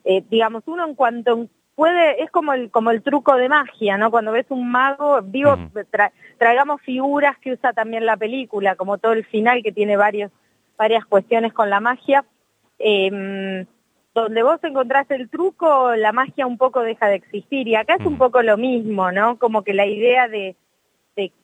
eh, 0.06 0.24
digamos, 0.30 0.64
uno 0.68 0.88
en 0.88 0.96
cuanto 0.96 1.48
puede, 1.76 2.24
es 2.24 2.32
como 2.32 2.54
el, 2.54 2.72
como 2.72 2.92
el 2.92 3.02
truco 3.02 3.36
de 3.36 3.50
magia, 3.50 3.98
¿no? 3.98 4.12
Cuando 4.12 4.32
ves 4.32 4.46
un 4.50 4.72
mago, 4.72 5.22
digo, 5.22 5.58
traigamos 6.38 6.82
figuras 6.82 7.38
que 7.40 7.54
usa 7.54 7.74
también 7.74 8.06
la 8.06 8.18
película, 8.18 8.76
como 8.76 8.98
todo 8.98 9.14
el 9.14 9.26
final 9.26 9.64
que 9.64 9.72
tiene 9.72 9.98
varios, 9.98 10.32
varias 10.78 11.06
cuestiones 11.06 11.54
con 11.54 11.70
la 11.70 11.80
magia. 11.80 12.24
Eh, 12.80 13.66
donde 14.14 14.44
vos 14.44 14.60
encontrás 14.64 15.10
el 15.10 15.30
truco, 15.30 15.96
la 15.96 16.12
magia 16.12 16.46
un 16.46 16.58
poco 16.58 16.82
deja 16.82 17.08
de 17.08 17.16
existir. 17.16 17.68
Y 17.68 17.76
acá 17.76 17.96
es 17.96 18.06
un 18.06 18.18
poco 18.18 18.42
lo 18.42 18.58
mismo, 18.58 19.12
¿no? 19.12 19.38
Como 19.38 19.64
que 19.64 19.74
la 19.74 19.86
idea 19.86 20.28
de, 20.28 20.56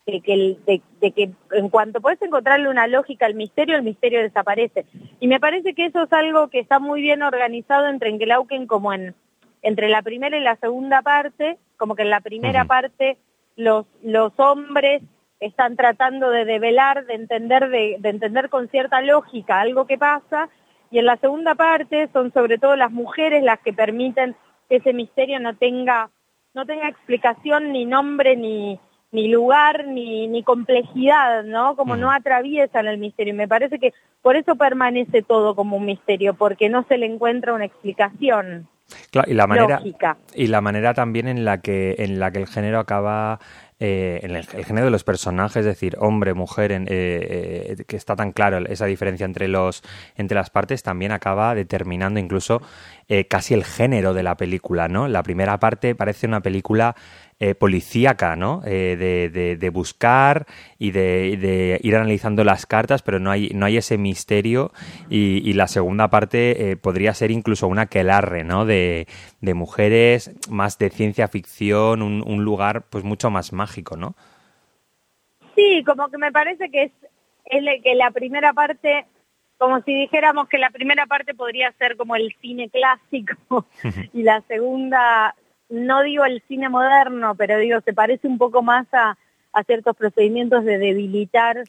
de, 0.05 0.21
que, 0.21 0.57
de, 0.65 0.81
de, 1.01 1.11
que 1.11 1.31
en 1.51 1.69
cuanto 1.69 2.01
podés 2.01 2.21
encontrarle 2.21 2.69
una 2.69 2.87
lógica 2.87 3.25
al 3.25 3.35
misterio, 3.35 3.75
el 3.75 3.83
misterio 3.83 4.21
desaparece. 4.21 4.85
Y 5.19 5.27
me 5.27 5.39
parece 5.39 5.73
que 5.73 5.85
eso 5.85 6.03
es 6.03 6.13
algo 6.13 6.49
que 6.49 6.59
está 6.59 6.79
muy 6.79 7.01
bien 7.01 7.21
organizado 7.23 7.87
entre 7.87 8.09
Engelauken 8.09 8.67
como 8.67 8.93
en 8.93 9.15
entre 9.61 9.89
la 9.89 10.01
primera 10.01 10.37
y 10.37 10.41
la 10.41 10.55
segunda 10.57 11.01
parte, 11.01 11.57
como 11.77 11.95
que 11.95 12.03
en 12.03 12.09
la 12.09 12.21
primera 12.21 12.65
parte 12.65 13.17
los, 13.55 13.85
los 14.01 14.31
hombres 14.37 15.01
están 15.39 15.75
tratando 15.75 16.29
de 16.29 16.45
develar, 16.45 17.05
de 17.05 17.15
entender, 17.15 17.69
de, 17.69 17.99
entender 18.03 18.49
con 18.49 18.69
cierta 18.69 19.01
lógica 19.01 19.59
algo 19.59 19.85
que 19.85 19.97
pasa, 19.97 20.49
y 20.89 20.99
en 20.99 21.05
la 21.05 21.17
segunda 21.17 21.55
parte 21.55 22.07
son 22.13 22.31
sobre 22.31 22.57
todo 22.57 22.75
las 22.75 22.91
mujeres 22.91 23.43
las 23.43 23.59
que 23.59 23.73
permiten 23.73 24.35
que 24.69 24.77
ese 24.77 24.93
misterio 24.93 25.39
no 25.39 25.55
tenga, 25.55 26.09
no 26.53 26.65
tenga 26.65 26.87
explicación, 26.87 27.71
ni 27.71 27.85
nombre, 27.85 28.35
ni, 28.35 28.79
ni 29.11 29.29
lugar, 29.29 29.87
ni, 29.87 30.27
ni 30.27 30.43
complejidad, 30.43 31.43
¿no? 31.43 31.75
Como 31.75 31.95
no 31.95 32.11
atraviesan 32.11 32.87
el 32.87 32.97
misterio. 32.97 33.33
Y 33.33 33.37
me 33.37 33.47
parece 33.47 33.79
que 33.79 33.93
por 34.21 34.35
eso 34.35 34.55
permanece 34.55 35.21
todo 35.21 35.55
como 35.55 35.77
un 35.77 35.85
misterio, 35.85 36.33
porque 36.33 36.69
no 36.69 36.83
se 36.87 36.97
le 36.97 37.05
encuentra 37.05 37.53
una 37.53 37.65
explicación 37.65 38.67
y 39.25 39.33
la 39.33 39.47
manera 39.47 39.81
y 40.33 40.47
la 40.47 40.61
manera 40.61 40.93
también 40.93 41.27
en 41.27 41.43
la 41.43 41.59
que 41.59 41.95
en 41.99 42.19
la 42.19 42.31
que 42.31 42.39
el 42.39 42.47
género 42.47 42.79
acaba 42.79 43.39
eh, 43.79 44.21
en 44.23 44.35
el, 44.35 44.45
género 44.45 44.85
de 44.85 44.91
los 44.91 45.03
personajes, 45.03 45.57
es 45.57 45.65
decir, 45.65 45.97
hombre, 45.99 46.33
mujer, 46.33 46.71
en, 46.71 46.87
eh, 46.87 47.75
eh, 47.77 47.83
que 47.85 47.95
está 47.95 48.15
tan 48.15 48.31
claro 48.31 48.57
esa 48.65 48.85
diferencia 48.85 49.25
entre 49.25 49.47
los 49.47 49.83
entre 50.15 50.35
las 50.35 50.49
partes, 50.49 50.81
también 50.81 51.11
acaba 51.11 51.53
determinando 51.53 52.19
incluso 52.19 52.61
casi 53.29 53.53
el 53.53 53.63
género 53.63 54.13
de 54.13 54.21
la 54.21 54.35
película, 54.35 54.89
¿no? 54.89 55.07
La 55.07 55.23
primera 55.23 55.59
parte 55.59 55.95
parece 55.95 56.27
una 56.27 56.41
película 56.41 56.93
eh, 57.39 57.53
policíaca, 57.53 58.35
¿no? 58.35 58.61
Eh, 58.65 58.97
de, 59.59 59.69
buscar 59.69 60.47
y 60.79 60.89
de, 60.89 61.79
ir 61.83 61.95
analizando 61.95 62.43
las 62.43 62.65
cartas, 62.65 63.03
pero 63.03 63.19
no 63.19 63.29
hay, 63.29 63.49
no 63.53 63.67
hay 63.67 63.77
ese 63.77 63.99
misterio 63.99 64.71
y, 65.09 65.53
la 65.53 65.67
segunda 65.67 66.09
parte 66.09 66.71
eh, 66.71 66.77
podría 66.77 67.13
ser 67.13 67.29
incluso 67.29 67.67
una 67.67 67.85
quelarre, 67.85 68.43
¿no? 68.43 68.65
De, 68.65 69.05
mujeres, 69.41 70.31
más 70.49 70.79
de 70.79 70.89
ciencia 70.89 71.27
ficción, 71.27 72.01
un, 72.01 72.23
un, 72.25 72.43
lugar 72.43 72.85
pues 72.89 73.03
mucho 73.03 73.29
más 73.29 73.53
mágico, 73.53 73.95
¿no? 73.95 74.15
Sí, 75.55 75.83
como 75.85 76.09
que 76.09 76.17
me 76.17 76.31
parece 76.31 76.71
que 76.71 76.83
es, 76.83 76.91
es 77.45 77.83
que 77.83 77.95
la 77.95 78.09
primera 78.11 78.53
parte 78.53 79.05
como 79.57 79.81
si 79.81 79.93
dijéramos 79.93 80.47
que 80.47 80.57
la 80.57 80.69
primera 80.69 81.05
parte 81.05 81.33
podría 81.33 81.71
ser 81.73 81.97
como 81.97 82.15
el 82.15 82.35
cine 82.41 82.69
clásico 82.69 83.65
y 84.13 84.23
la 84.23 84.41
segunda, 84.41 85.35
no 85.69 86.03
digo 86.03 86.25
el 86.25 86.41
cine 86.47 86.69
moderno, 86.69 87.35
pero 87.35 87.57
digo, 87.57 87.79
se 87.81 87.93
parece 87.93 88.27
un 88.27 88.37
poco 88.37 88.61
más 88.61 88.87
a, 88.93 89.17
ciertos 89.65 89.95
procedimientos 89.95 90.63
de 90.65 90.77
debilitar 90.77 91.63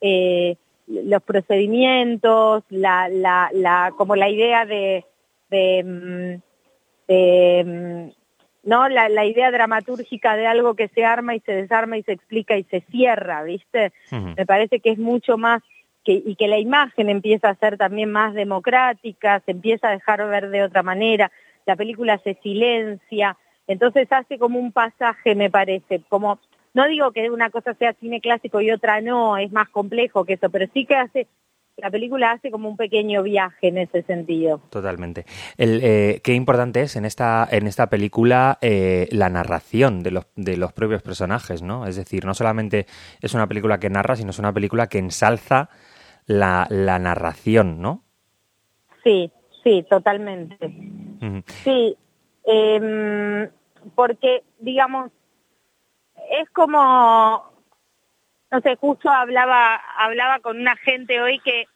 eh, 0.00 0.56
los 0.86 1.22
procedimientos, 1.22 2.64
la, 2.70 3.10
la, 3.10 3.50
la, 3.52 3.92
como 3.98 4.16
la 4.16 4.30
idea 4.30 4.64
de, 4.64 5.04
de, 5.50 5.84
mm, 5.84 7.12
mm, 7.12 8.12
no 8.62 8.88
la, 8.88 9.10
la, 9.10 9.26
idea 9.26 9.50
dramatúrgica 9.50 10.36
de 10.36 10.46
algo 10.46 10.74
que 10.74 10.88
se 10.88 11.04
arma 11.04 11.34
y 11.34 11.40
se 11.40 11.52
desarma 11.52 11.98
y 11.98 12.02
se 12.02 12.12
explica 12.12 12.56
y 12.56 12.64
se 12.64 12.80
cierra, 12.90 13.42
¿viste? 13.42 13.92
Me 14.10 14.46
parece 14.46 14.80
que 14.80 14.92
es 14.92 14.98
mucho 14.98 15.36
más 15.36 15.62
y 16.10 16.36
que 16.36 16.48
la 16.48 16.58
imagen 16.58 17.10
empieza 17.10 17.50
a 17.50 17.54
ser 17.56 17.76
también 17.76 18.10
más 18.10 18.34
democrática, 18.34 19.40
se 19.44 19.50
empieza 19.50 19.88
a 19.88 19.92
dejar 19.92 20.26
ver 20.28 20.48
de 20.48 20.62
otra 20.62 20.82
manera, 20.82 21.30
la 21.68 21.76
película 21.76 22.18
se 22.24 22.34
silencia, 22.42 23.36
entonces 23.66 24.08
hace 24.10 24.38
como 24.38 24.58
un 24.58 24.72
pasaje, 24.72 25.34
me 25.34 25.50
parece, 25.50 26.00
como, 26.08 26.40
no 26.72 26.88
digo 26.88 27.12
que 27.12 27.30
una 27.30 27.50
cosa 27.50 27.74
sea 27.74 27.92
cine 27.92 28.22
clásico 28.22 28.62
y 28.62 28.70
otra 28.70 29.02
no, 29.02 29.36
es 29.36 29.52
más 29.52 29.68
complejo 29.68 30.24
que 30.24 30.32
eso, 30.32 30.48
pero 30.48 30.66
sí 30.72 30.86
que 30.86 30.96
hace, 30.96 31.26
la 31.76 31.90
película 31.90 32.32
hace 32.32 32.50
como 32.50 32.70
un 32.70 32.78
pequeño 32.78 33.22
viaje 33.22 33.68
en 33.68 33.76
ese 33.76 34.02
sentido. 34.02 34.62
Totalmente. 34.70 35.26
El, 35.58 35.80
eh, 35.82 36.20
qué 36.24 36.32
importante 36.32 36.80
es 36.80 36.96
en 36.96 37.04
esta, 37.04 37.46
en 37.50 37.66
esta 37.66 37.90
película 37.90 38.56
eh, 38.62 39.06
la 39.12 39.28
narración 39.28 40.02
de 40.02 40.10
los, 40.10 40.26
de 40.36 40.56
los 40.56 40.72
propios 40.72 41.02
personajes, 41.02 41.60
¿no? 41.60 41.86
Es 41.86 41.96
decir, 41.96 42.24
no 42.24 42.32
solamente 42.32 42.86
es 43.20 43.34
una 43.34 43.46
película 43.46 43.78
que 43.78 43.90
narra, 43.90 44.16
sino 44.16 44.30
es 44.30 44.38
una 44.38 44.54
película 44.54 44.86
que 44.86 44.98
ensalza 44.98 45.68
la, 46.24 46.66
la 46.70 46.98
narración, 46.98 47.82
¿no? 47.82 48.04
Sí, 49.04 49.30
sí, 49.68 49.84
totalmente. 49.88 50.56
Sí, 51.64 51.96
em, 52.44 53.48
porque, 53.94 54.42
digamos, 54.58 55.10
es 56.30 56.48
como, 56.50 57.44
no 58.50 58.60
sé, 58.62 58.76
justo 58.76 59.10
hablaba, 59.10 59.76
hablaba 59.98 60.40
con 60.40 60.58
una 60.58 60.76
gente 60.76 61.20
hoy 61.20 61.40
que 61.40 61.66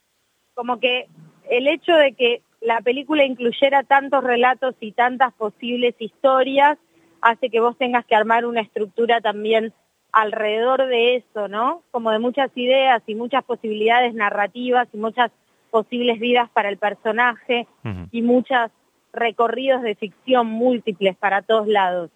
como 0.55 0.81
que 0.81 1.09
el 1.51 1.67
hecho 1.69 1.95
de 1.95 2.13
que 2.13 2.43
la 2.61 2.81
película 2.81 3.25
incluyera 3.25 3.83
tantos 3.83 4.23
relatos 4.23 4.75
y 4.81 4.93
tantas 4.93 5.33
posibles 5.35 5.95
historias 5.99 6.79
hace 7.21 7.51
que 7.51 7.61
vos 7.61 7.77
tengas 7.77 8.05
que 8.07 8.15
armar 8.15 8.47
una 8.47 8.61
estructura 8.61 9.21
también 9.21 9.73
alrededor 10.13 10.87
de 10.87 11.17
eso, 11.17 11.49
¿no? 11.49 11.83
Como 11.91 12.11
de 12.11 12.19
muchas 12.19 12.51
ideas 12.55 13.03
y 13.07 13.15
muchas 13.15 13.45
posibilidades 13.45 14.15
narrativas 14.15 14.89
y 14.93 14.99
muchas 14.99 15.31
posibles 15.73 16.21
vidas 16.21 16.51
para 16.51 16.69
el 16.69 16.77
personaje 16.77 17.67
y 18.11 18.21
muchos 18.21 18.71
recorridos 19.13 19.83
de 19.83 19.95
ficción 19.95 20.47
múltiples 20.47 21.17
para 21.17 21.41
todos 21.41 21.67
lados. 21.67 22.11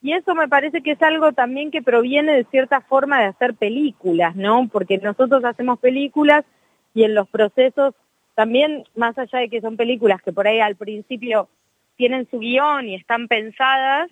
Y 0.00 0.12
eso 0.12 0.34
me 0.34 0.48
parece 0.48 0.82
que 0.82 0.92
es 0.92 1.02
algo 1.02 1.32
también 1.32 1.70
que 1.70 1.82
proviene 1.82 2.32
de 2.32 2.44
cierta 2.44 2.80
forma 2.80 3.20
de 3.20 3.26
hacer 3.26 3.54
películas, 3.54 4.34
¿no? 4.34 4.68
Porque 4.72 4.98
nosotros 4.98 5.44
hacemos 5.44 5.78
películas 5.78 6.44
y 6.94 7.04
en 7.04 7.14
los 7.14 7.28
procesos 7.28 7.94
también, 8.34 8.84
más 8.94 9.16
allá 9.18 9.40
de 9.40 9.50
que 9.50 9.60
son 9.60 9.76
películas 9.76 10.22
que 10.22 10.32
por 10.32 10.46
ahí 10.46 10.60
al 10.60 10.76
principio 10.76 11.48
tienen 11.96 12.26
su 12.30 12.38
guion 12.38 12.88
y 12.88 12.94
están 12.94 13.28
pensadas 13.28 14.10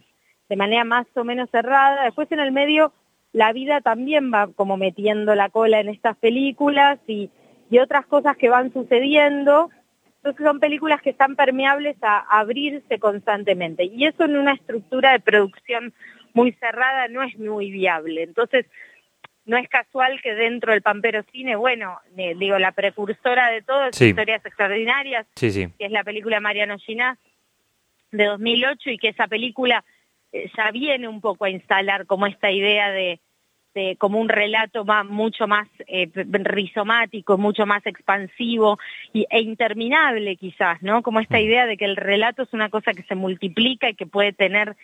de 0.49 0.57
manera 0.57 0.85
más 0.85 1.07
o 1.15 1.25
menos 1.25 1.49
cerrada, 1.51 2.05
después 2.05 2.31
en 2.33 2.41
el 2.41 2.53
medio 2.53 2.93
la 3.33 3.53
vida 3.53 3.81
también 3.81 4.31
va 4.33 4.49
como 4.55 4.77
metiendo 4.77 5.35
la 5.35 5.49
cola 5.49 5.81
en 5.81 5.89
estas 5.89 6.17
películas 6.19 6.99
y, 7.07 7.31
otras 7.79 8.07
cosas 8.07 8.37
que 8.37 8.49
van 8.49 8.73
sucediendo. 8.73 9.71
Entonces 10.17 10.45
son 10.45 10.61
películas 10.61 11.03
que 11.03 11.11
están 11.11 11.37
permeables 11.37 11.97
a, 12.03 12.19
abrirse 12.39 12.99
constantemente. 12.99 13.85
Y 13.85 14.07
eso 14.07 14.25
en 14.25 14.37
una 14.37 14.55
estructura 14.55 15.13
de 15.13 15.21
producción 15.21 15.93
muy 16.33 16.53
cerrada 16.53 17.09
no 17.09 17.23
es 17.23 17.39
muy 17.39 17.71
viable. 17.71 18.23
Entonces, 18.23 18.67
no 19.45 19.57
es 19.59 19.69
casual 19.69 20.21
que 20.23 20.35
dentro 20.35 20.73
del 20.73 20.83
Pampero 20.83 21.23
Cine, 21.31 21.57
bueno, 21.57 21.99
eh, 22.17 22.35
digo, 22.39 22.59
la 22.59 22.73
precursora 22.73 23.51
de 23.51 23.63
todo 23.63 23.85
es 23.85 24.01
Historias 24.01 24.45
Extraordinarias, 24.45 25.27
que 25.39 25.71
es 25.79 25.91
la 25.91 26.03
película 26.03 26.41
Mariano 26.41 26.79
Ginás 26.79 27.19
de 28.11 28.25
2008 28.25 28.91
y 28.91 28.99
que 28.99 29.09
esa 29.09 29.27
película 29.27 29.85
eh, 30.33 30.51
ya 30.57 30.71
viene 30.71 31.07
un 31.09 31.21
poco 31.21 31.45
a 31.45 31.51
instalar 31.51 32.07
como 32.07 32.27
esta 32.27 32.51
idea 32.51 32.91
de, 32.91 33.21
como 33.99 34.21
un 34.21 34.29
relato 34.29 34.85
más, 34.85 35.05
mucho 35.07 35.47
más 35.47 35.69
eh, 35.87 36.09
rizomático, 36.15 37.39
mucho 37.39 37.67
más 37.67 37.85
expansivo 37.87 38.79
y, 39.13 39.27
e 39.31 39.41
interminable 39.41 40.37
quizás, 40.37 40.83
¿no? 40.83 41.03
Como 41.03 41.21
esta 41.21 41.39
mm. 41.39 41.41
idea 41.41 41.67
de 41.67 41.77
que 41.77 41.85
el 41.85 41.97
relato 41.97 42.43
es 42.43 42.53
una 42.53 42.69
cosa 42.71 42.93
que 42.93 43.03
se 43.03 43.15
multiplica 43.15 43.89
y 43.89 43.95
que 43.95 44.07
puede 44.07 44.33
tener, 44.33 44.77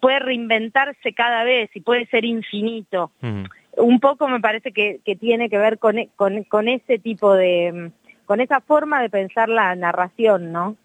puede 0.00 0.18
reinventarse 0.18 1.12
cada 1.12 1.44
vez 1.44 1.70
y 1.74 1.80
puede 1.80 2.06
ser 2.06 2.24
infinito. 2.24 3.10
Mm. 3.20 3.44
Un 3.76 4.00
poco 4.00 4.28
me 4.28 4.40
parece 4.40 4.72
que, 4.72 5.00
que 5.04 5.14
tiene 5.14 5.48
que 5.48 5.58
ver 5.58 5.78
con, 5.78 5.96
con, 6.16 6.42
con 6.44 6.68
ese 6.68 6.98
tipo 6.98 7.34
de, 7.34 7.92
con 8.26 8.40
esa 8.40 8.60
forma 8.60 9.00
de 9.00 9.10
pensar 9.10 9.48
la 9.48 9.74
narración, 9.76 10.52
¿no? 10.52 10.76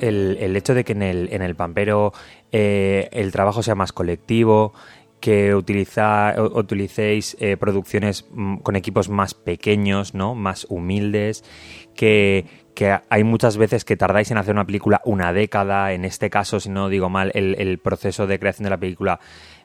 El, 0.00 0.56
hecho 0.56 0.74
de 0.74 0.84
que 0.84 0.92
en 0.92 1.02
el, 1.02 1.28
en 1.32 1.42
el 1.42 1.54
Pampero 1.54 2.12
eh, 2.52 3.08
el 3.12 3.32
trabajo 3.32 3.62
sea 3.62 3.74
más 3.74 3.92
colectivo, 3.92 4.72
que 5.20 5.54
utiliza, 5.54 6.34
utilicéis 6.38 7.36
eh, 7.40 7.56
producciones 7.56 8.26
mm, 8.30 8.56
con 8.58 8.74
equipos 8.76 9.08
más 9.08 9.34
pequeños, 9.34 10.14
¿no? 10.14 10.34
más 10.34 10.66
humildes, 10.68 11.44
que, 11.94 12.46
hay 13.10 13.24
muchas 13.24 13.58
veces 13.58 13.84
que 13.84 13.98
tardáis 13.98 14.30
en 14.30 14.38
hacer 14.38 14.54
una 14.54 14.64
película 14.64 15.02
una 15.04 15.34
década, 15.34 15.92
en 15.92 16.06
este 16.06 16.30
caso, 16.30 16.60
si 16.60 16.70
no 16.70 16.88
digo 16.88 17.10
mal, 17.10 17.30
el, 17.34 17.78
proceso 17.78 18.26
de 18.26 18.38
creación 18.38 18.64
de 18.64 18.70
la 18.70 18.78
película 18.78 19.20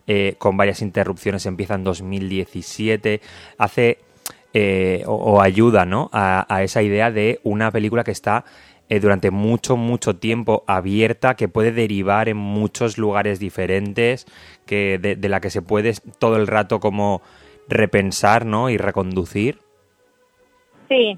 eh, 0.06 0.36
con 0.38 0.58
varias 0.58 0.82
interrupciones 0.82 1.46
empieza 1.46 1.76
en 1.76 1.86
2017, 1.86 3.22
hace 3.58 4.00
o, 5.06 5.42
ayuda 5.42 5.86
¿no? 5.86 6.10
a 6.14 6.62
esa 6.64 6.82
idea 6.82 7.10
de 7.10 7.40
una 7.44 7.72
película 7.72 8.04
que 8.04 8.12
está 8.12 8.44
eh, 8.90 9.00
durante 9.00 9.32
mucho, 9.32 9.78
mucho 9.78 10.16
tiempo 10.16 10.64
abierta, 10.68 11.36
que 11.36 11.48
puede 11.48 11.72
derivar 11.72 12.30
en 12.30 12.38
muchos 12.38 12.98
lugares 12.98 13.40
diferentes, 13.40 14.26
que 14.66 15.00
de, 15.00 15.30
la 15.30 15.42
que 15.42 15.50
se 15.50 15.62
puede 15.62 15.94
todo 16.20 16.36
el 16.36 16.48
rato 16.48 16.80
como 16.80 17.22
repensar, 17.68 18.46
¿no? 18.46 18.70
Y 18.70 18.78
reconducir. 18.78 19.60
Sí. 20.88 21.18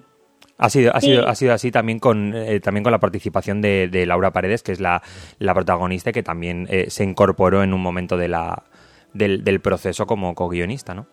Ha 0.58 0.70
sido, 0.70 0.96
ha 0.96 1.02
sido, 1.02 1.28
ha 1.28 1.36
sido 1.36 1.54
así 1.54 1.70
también 1.70 2.00
con, 2.00 2.34
eh, 2.34 2.60
también 2.62 2.84
con 2.84 2.92
la 2.92 3.00
participación 3.00 3.62
de, 3.62 4.06
Laura 4.08 4.32
Paredes, 4.32 4.64
que 4.64 4.72
es 4.72 4.80
la, 4.80 5.04
la 5.38 5.54
protagonista 5.54 6.12
que 6.12 6.24
también 6.24 6.68
eh, 6.70 6.90
se 6.90 7.04
incorporó 7.04 7.64
en 7.64 7.74
un 7.74 7.82
momento 7.82 8.18
de 8.18 8.30
la, 8.30 8.64
del, 9.14 9.44
del 9.44 9.60
proceso 9.60 10.08
como 10.08 10.34
co-guionista, 10.34 10.96
¿no? 10.96 11.06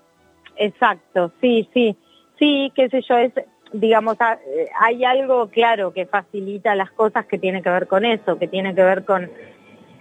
Exacto, 0.57 1.33
sí, 1.41 1.69
sí. 1.75 1.97
Sí, 2.39 2.73
qué 2.75 2.89
sé 2.89 3.01
yo, 3.09 3.17
es, 3.17 3.33
digamos, 3.75 4.17
eh, 4.21 4.69
hay 4.79 5.05
algo 5.05 5.49
claro 5.49 5.93
que 5.93 6.07
facilita 6.07 6.77
las 6.77 6.93
cosas 6.93 7.27
que 7.27 7.39
tiene 7.39 7.61
que 7.61 7.71
ver 7.71 7.89
con 7.89 8.05
eso, 8.05 8.39
que 8.39 8.47
tiene 8.47 8.73
que 8.75 8.85
ver 8.85 9.05
con, 9.05 9.31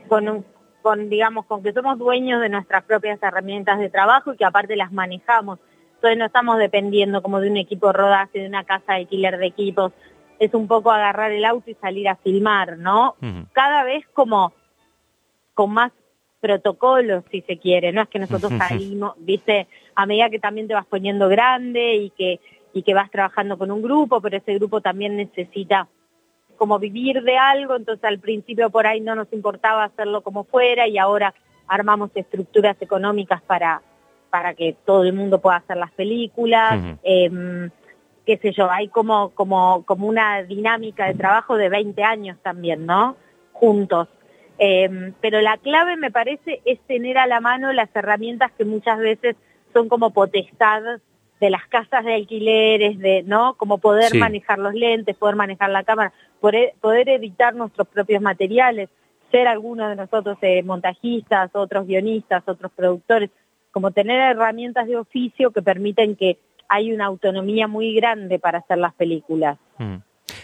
con, 0.08 0.46
con, 0.84 1.10
digamos, 1.10 1.46
con 1.48 1.64
que 1.64 1.74
somos 1.74 1.98
dueños 1.98 2.40
de 2.40 2.50
nuestras 2.50 2.84
propias 2.84 3.22
herramientas 3.22 3.80
de 3.80 3.90
trabajo 3.90 4.34
y 4.34 4.38
que 4.38 4.46
aparte 4.46 4.76
las 4.76 4.92
manejamos. 4.92 5.58
Entonces 5.96 6.20
no 6.20 6.26
estamos 6.26 6.60
dependiendo 6.60 7.24
como 7.24 7.40
de 7.40 7.50
un 7.50 7.58
equipo 7.58 7.92
rodaje, 7.92 8.40
de 8.40 8.48
una 8.48 8.64
casa 8.64 8.94
de 8.94 9.00
alquiler 9.00 9.38
de 9.40 9.48
equipos. 9.48 9.92
Es 10.38 10.54
un 10.54 10.68
poco 10.68 10.92
agarrar 10.92 11.32
el 11.32 11.44
auto 11.44 11.72
y 11.72 11.76
salir 11.76 12.08
a 12.10 12.16
filmar, 12.18 12.78
¿no? 12.78 13.16
Cada 13.54 13.84
vez 13.84 14.06
como 14.14 14.54
con 15.56 15.72
más 15.72 15.92
protocolos, 16.42 17.24
si 17.32 17.42
se 17.42 17.58
quiere. 17.58 17.92
No 17.92 18.02
es 18.02 18.10
que 18.10 18.20
nosotros 18.20 18.52
salimos, 18.58 19.14
viste, 19.18 19.68
a 19.96 20.06
medida 20.06 20.30
que 20.30 20.40
también 20.40 20.68
te 20.68 20.74
vas 20.74 20.86
poniendo 20.86 21.30
grande 21.30 21.96
y 21.96 22.10
que, 22.12 22.40
y 22.74 22.84
que 22.84 22.94
vas 22.94 23.12
trabajando 23.12 23.58
con 23.58 23.72
un 23.72 23.82
grupo, 23.82 24.20
pero 24.20 24.38
ese 24.38 24.56
grupo 24.56 24.82
también 24.82 25.16
necesita 25.16 25.88
como 26.58 26.80
vivir 26.80 27.24
de 27.24 27.38
algo, 27.38 27.76
entonces 27.76 28.04
al 28.04 28.20
principio 28.20 28.70
por 28.70 28.88
ahí 28.88 29.02
no 29.02 29.16
nos 29.16 29.32
importaba 29.32 29.84
hacerlo 29.84 30.22
como 30.22 30.44
fuera 30.44 30.88
y 30.88 30.98
ahora 30.98 31.34
armamos 31.68 32.12
estructuras 32.16 32.78
económicas 32.82 33.42
para, 33.42 33.82
para 34.30 34.54
que 34.54 34.76
todo 34.86 35.04
el 35.04 35.14
mundo 35.14 35.40
pueda 35.40 35.58
hacer 35.58 35.78
las 35.78 35.92
películas. 35.92 36.98
Em, 37.04 37.70
qué 38.26 38.38
sé 38.38 38.52
yo, 38.54 38.70
hay 38.72 38.88
como, 38.88 39.30
como, 39.32 39.84
como 39.86 40.08
una 40.08 40.44
dinámica 40.44 41.08
de 41.08 41.16
trabajo 41.16 41.58
de 41.58 41.70
20 41.70 42.04
años 42.04 42.38
también, 42.42 42.86
¿no? 42.86 43.18
Juntos. 43.52 44.08
Em, 44.58 45.14
pero 45.20 45.42
la 45.42 45.58
clave 45.58 45.98
me 45.98 46.12
parece 46.12 46.62
es 46.66 46.80
tener 46.82 47.18
a 47.18 47.28
la 47.28 47.42
mano 47.42 47.74
las 47.74 47.90
herramientas 47.96 48.52
que 48.54 48.66
muchas 48.66 49.00
veces 49.00 49.36
son 49.74 49.90
como 49.90 50.12
potestad 50.12 50.82
de 51.44 51.50
las 51.50 51.68
casas 51.68 52.06
de 52.06 52.14
alquileres, 52.14 52.98
de, 53.00 53.22
¿no? 53.24 53.56
Como 53.56 53.78
poder 53.78 54.16
manejar 54.16 54.60
los 54.60 54.74
lentes, 54.74 55.14
poder 55.18 55.36
manejar 55.36 55.72
la 55.72 55.84
cámara, 55.84 56.14
poder, 56.40 56.74
poder 56.80 57.10
editar 57.10 57.54
nuestros 57.54 57.86
propios 57.90 58.22
materiales, 58.22 58.88
ser 59.30 59.50
algunos 59.50 59.90
de 59.90 59.98
nosotros 59.98 60.38
eh, 60.42 60.64
montajistas, 60.64 61.52
otros 61.54 61.86
guionistas, 61.86 62.44
otros 62.48 62.72
productores, 62.72 63.30
como 63.72 63.92
tener 63.92 64.22
herramientas 64.22 64.88
de 64.88 64.96
oficio 64.96 65.52
que 65.52 65.62
permiten 65.62 66.16
que 66.16 66.38
hay 66.70 66.94
una 66.94 67.08
autonomía 67.08 67.68
muy 67.68 67.94
grande 67.94 68.40
para 68.40 68.60
hacer 68.60 68.78
las 68.78 68.94
películas. 68.94 69.58
Mm. 69.80 69.98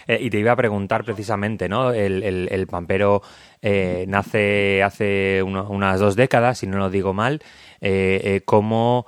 Eh, 0.06 0.18
y 0.20 0.30
te 0.30 0.38
iba 0.38 0.52
a 0.52 0.56
preguntar 0.56 1.04
precisamente, 1.04 1.68
¿no? 1.68 1.92
El, 1.92 2.22
el, 2.22 2.66
Pampero 2.66 3.22
eh, 3.62 4.04
nace 4.08 4.82
hace 4.82 5.42
unas 5.42 5.98
dos 5.98 6.16
décadas, 6.16 6.58
si 6.58 6.66
no 6.66 6.78
lo 6.78 6.90
digo 6.90 7.14
mal. 7.14 7.40
Eh, 7.80 8.42
¿Cómo 8.44 9.06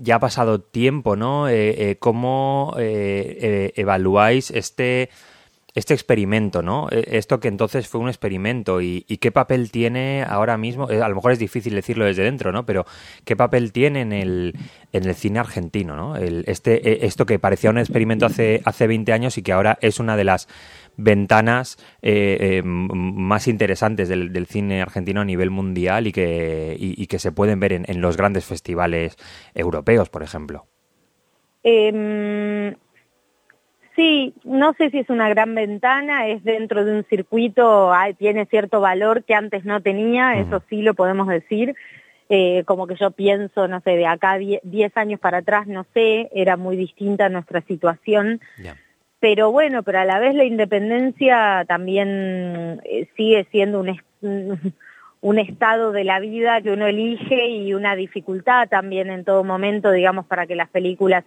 ya 0.00 0.16
ha 0.16 0.20
pasado 0.20 0.60
tiempo, 0.60 1.16
¿no? 1.16 1.46
¿Cómo 1.98 2.74
evaluáis 2.78 4.50
este 4.50 5.10
este 5.74 5.94
experimento, 5.94 6.62
¿no? 6.62 6.88
E, 6.90 7.18
esto 7.18 7.40
que 7.40 7.48
entonces 7.48 7.88
fue 7.88 8.00
un 8.00 8.08
experimento 8.08 8.80
y, 8.80 9.02
qué 9.20 9.32
papel 9.32 9.70
tiene 9.70 10.24
ahora 10.26 10.56
mismo, 10.56 10.90
eh, 10.90 11.02
a 11.02 11.08
lo 11.08 11.14
mejor 11.14 11.32
es 11.32 11.38
difícil 11.38 11.74
decirlo 11.74 12.04
desde 12.04 12.22
dentro, 12.22 12.52
¿no? 12.52 12.66
Pero 12.66 12.86
qué 13.24 13.36
papel 13.36 13.72
tiene 13.72 14.00
en 14.00 14.12
el, 14.12 14.54
en 14.92 15.04
el 15.04 15.14
cine 15.14 15.38
argentino, 15.38 15.96
¿no? 15.96 16.16
Este, 16.16 16.88
e, 16.88 17.06
esto 17.06 17.26
que 17.26 17.38
parecía 17.38 17.70
un 17.70 17.78
experimento 17.78 18.26
hace, 18.26 18.62
hace 18.64 18.86
20 18.86 19.12
años 19.12 19.38
y 19.38 19.42
que 19.42 19.52
ahora 19.52 19.78
es 19.80 20.00
una 20.00 20.16
de 20.16 20.24
las 20.24 20.48
ventanas 20.96 21.78
eh, 22.02 22.36
eh, 22.40 22.62
más 22.64 23.48
interesantes 23.48 24.08
del, 24.08 24.46
cine 24.46 24.82
argentino 24.82 25.20
a 25.20 25.24
nivel 25.24 25.50
mundial 25.50 26.06
y 26.06 26.12
que, 26.12 26.76
y, 26.78 27.06
que 27.06 27.18
se 27.18 27.32
pueden 27.32 27.60
ver 27.60 27.72
en, 27.72 28.00
los 28.00 28.16
grandes 28.16 28.44
festivales 28.44 29.16
europeos, 29.54 30.08
por 30.08 30.22
ejemplo. 30.22 30.66
Em, 31.62 32.74
Sí, 33.96 34.34
no 34.44 34.72
sé 34.74 34.90
si 34.90 34.98
es 34.98 35.10
una 35.10 35.28
gran 35.28 35.54
ventana, 35.54 36.28
es 36.28 36.44
dentro 36.44 36.84
de 36.84 36.96
un 36.96 37.04
circuito, 37.04 37.92
tiene 38.18 38.46
cierto 38.46 38.80
valor 38.80 39.24
que 39.24 39.34
antes 39.34 39.64
no 39.64 39.80
tenía, 39.82 40.38
eso 40.38 40.62
sí 40.68 40.82
lo 40.82 40.94
podemos 40.94 41.26
decir. 41.26 41.74
Eh, 42.32 42.62
como 42.64 42.86
que 42.86 42.94
yo 42.94 43.10
pienso, 43.10 43.66
no 43.66 43.80
sé, 43.80 43.96
de 43.96 44.06
acá 44.06 44.38
10 44.38 44.96
años 44.96 45.18
para 45.18 45.38
atrás, 45.38 45.66
no 45.66 45.84
sé, 45.92 46.30
era 46.32 46.56
muy 46.56 46.76
distinta 46.76 47.28
nuestra 47.28 47.60
situación. 47.62 48.40
Pero 49.18 49.50
bueno, 49.50 49.82
pero 49.82 49.98
a 49.98 50.04
la 50.04 50.20
vez 50.20 50.36
la 50.36 50.44
independencia 50.44 51.64
también 51.66 52.80
eh, 52.84 53.08
sigue 53.16 53.48
siendo 53.50 53.80
un, 53.80 54.00
un 55.20 55.38
estado 55.40 55.90
de 55.90 56.04
la 56.04 56.20
vida 56.20 56.62
que 56.62 56.70
uno 56.70 56.86
elige 56.86 57.48
y 57.48 57.74
una 57.74 57.96
dificultad 57.96 58.68
también 58.68 59.10
en 59.10 59.24
todo 59.24 59.42
momento, 59.42 59.90
digamos, 59.90 60.24
para 60.26 60.46
que 60.46 60.54
las 60.54 60.70
películas 60.70 61.24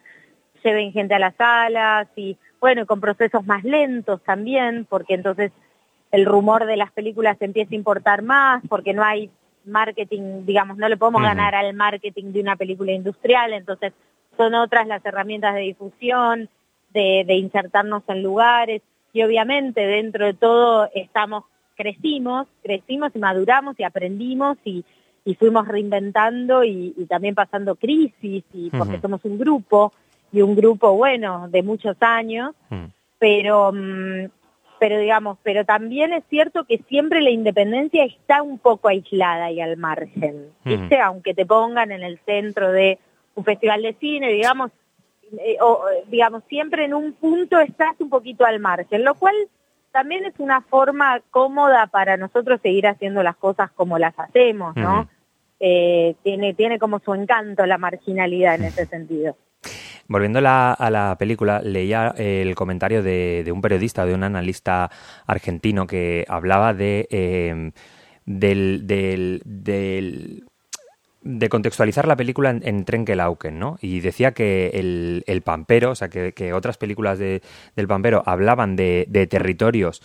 lleven 0.63 0.93
gente 0.93 1.13
a 1.13 1.19
las 1.19 1.35
salas 1.35 2.07
y 2.15 2.37
bueno, 2.63 2.85
con 2.85 3.01
procesos 3.01 3.45
más 3.45 3.65
lentos 3.65 4.21
también, 4.23 4.87
porque 4.89 5.15
entonces 5.15 5.51
el 6.13 6.25
rumor 6.25 6.65
de 6.65 6.77
las 6.77 6.93
películas 6.93 7.35
empieza 7.41 7.71
a 7.71 7.75
importar 7.75 8.21
más, 8.21 8.63
porque 8.69 8.93
no 8.93 9.03
hay 9.03 9.29
marketing, 9.65 10.45
digamos, 10.45 10.77
no 10.77 10.87
le 10.87 10.95
podemos 10.95 11.21
ganar 11.21 11.55
al 11.55 11.73
marketing 11.73 12.31
de 12.31 12.39
una 12.39 12.55
película 12.55 12.93
industrial, 12.93 13.51
entonces 13.51 13.91
son 14.37 14.53
otras 14.53 14.87
las 14.87 15.05
herramientas 15.05 15.55
de 15.55 15.59
difusión, 15.59 16.47
de, 16.93 17.25
insertarnos 17.35 18.03
en 18.07 18.23
lugares, 18.23 18.81
y 19.11 19.23
obviamente 19.23 19.85
dentro 19.85 20.25
de 20.25 20.33
todo 20.33 20.89
estamos, 20.95 21.43
crecimos, 21.75 22.47
crecimos 22.61 23.11
y 23.13 23.19
maduramos 23.19 23.77
y 23.77 23.83
aprendimos 23.83 24.57
y, 24.63 24.85
fuimos 25.37 25.67
reinventando 25.67 26.63
y, 26.63 26.93
también 27.09 27.35
pasando 27.35 27.75
crisis, 27.75 28.45
y 28.53 28.69
porque 28.69 29.01
somos 29.01 29.25
un 29.25 29.37
grupo, 29.37 29.91
y 30.33 30.41
un 30.41 30.55
grupo, 30.55 30.93
bueno, 30.93 31.47
de 31.47 31.61
muchos 31.61 31.95
años, 32.01 32.55
mm. 32.69 32.85
pero, 33.19 33.71
mm, 33.71 34.29
pero 34.79 34.97
digamos, 34.97 35.37
pero 35.43 35.63
también 35.63 36.11
es 36.11 36.23
cierto 36.29 36.65
que 36.65 36.79
siempre 36.89 37.21
la 37.21 37.29
independencia 37.29 38.03
está 38.03 38.41
un 38.41 38.57
poco 38.57 38.89
aislada 38.89 39.51
y 39.51 39.61
al 39.61 39.77
margen, 39.77 40.47
mm. 40.63 40.69
¿viste? 40.69 40.99
Aunque 40.99 41.35
te 41.35 41.45
pongan 41.45 41.91
en 41.91 42.01
el 42.01 42.17
centro 42.25 42.71
de 42.71 42.97
un 43.35 43.45
festival 43.45 43.83
de 43.83 43.93
cine, 43.93 44.29
digamos, 44.33 44.71
eh, 45.39 45.57
o, 45.61 45.85
digamos, 46.07 46.43
siempre 46.49 46.85
en 46.85 46.95
un 46.95 47.13
punto 47.13 47.59
estás 47.59 47.95
un 47.99 48.09
poquito 48.09 48.43
al 48.43 48.59
margen, 48.59 49.03
lo 49.03 49.13
cual 49.13 49.35
también 49.91 50.25
es 50.25 50.33
una 50.39 50.61
forma 50.61 51.21
cómoda 51.29 51.85
para 51.87 52.17
nosotros 52.17 52.59
seguir 52.61 52.87
haciendo 52.87 53.21
las 53.21 53.35
cosas 53.35 53.71
como 53.71 53.99
las 53.99 54.17
hacemos, 54.17 54.75
¿no? 54.75 55.07
Eh, 55.59 56.15
tiene, 56.23 56.55
tiene 56.55 56.79
como 56.79 56.99
su 56.99 57.13
encanto 57.13 57.65
la 57.67 57.77
marginalidad 57.77 58.55
en 58.55 58.63
ese 58.65 58.87
sentido. 58.87 59.37
Volviendo 60.07 60.39
a 60.39 60.89
la 60.91 61.15
película, 61.17 61.61
leía 61.61 62.13
el 62.17 62.53
comentario 62.55 63.01
de, 63.01 63.49
un 63.51 63.61
periodista, 63.61 64.05
de 64.05 64.13
un 64.13 64.23
analista 64.23 64.91
argentino 65.25 65.87
que 65.87 66.25
hablaba 66.27 66.73
de 66.73 67.07
em, 67.09 67.71
del, 68.25 68.83
de 71.21 71.49
contextualizar 71.49 72.07
la 72.07 72.15
película 72.15 72.49
en, 72.49 72.61
en 72.65 72.85
Trenkelauken, 72.85 73.59
¿no? 73.59 73.77
Y 73.81 73.99
decía 74.01 74.31
que 74.33 74.71
el, 74.73 75.41
Pampero, 75.41 75.91
o 75.91 75.95
sea, 75.95 76.09
que, 76.09 76.53
otras 76.53 76.77
películas 76.77 77.19
de, 77.19 77.41
del 77.75 77.87
Pampero 77.87 78.23
hablaban 78.25 78.75
de, 78.75 79.05
de 79.09 79.27
territorios 79.27 80.01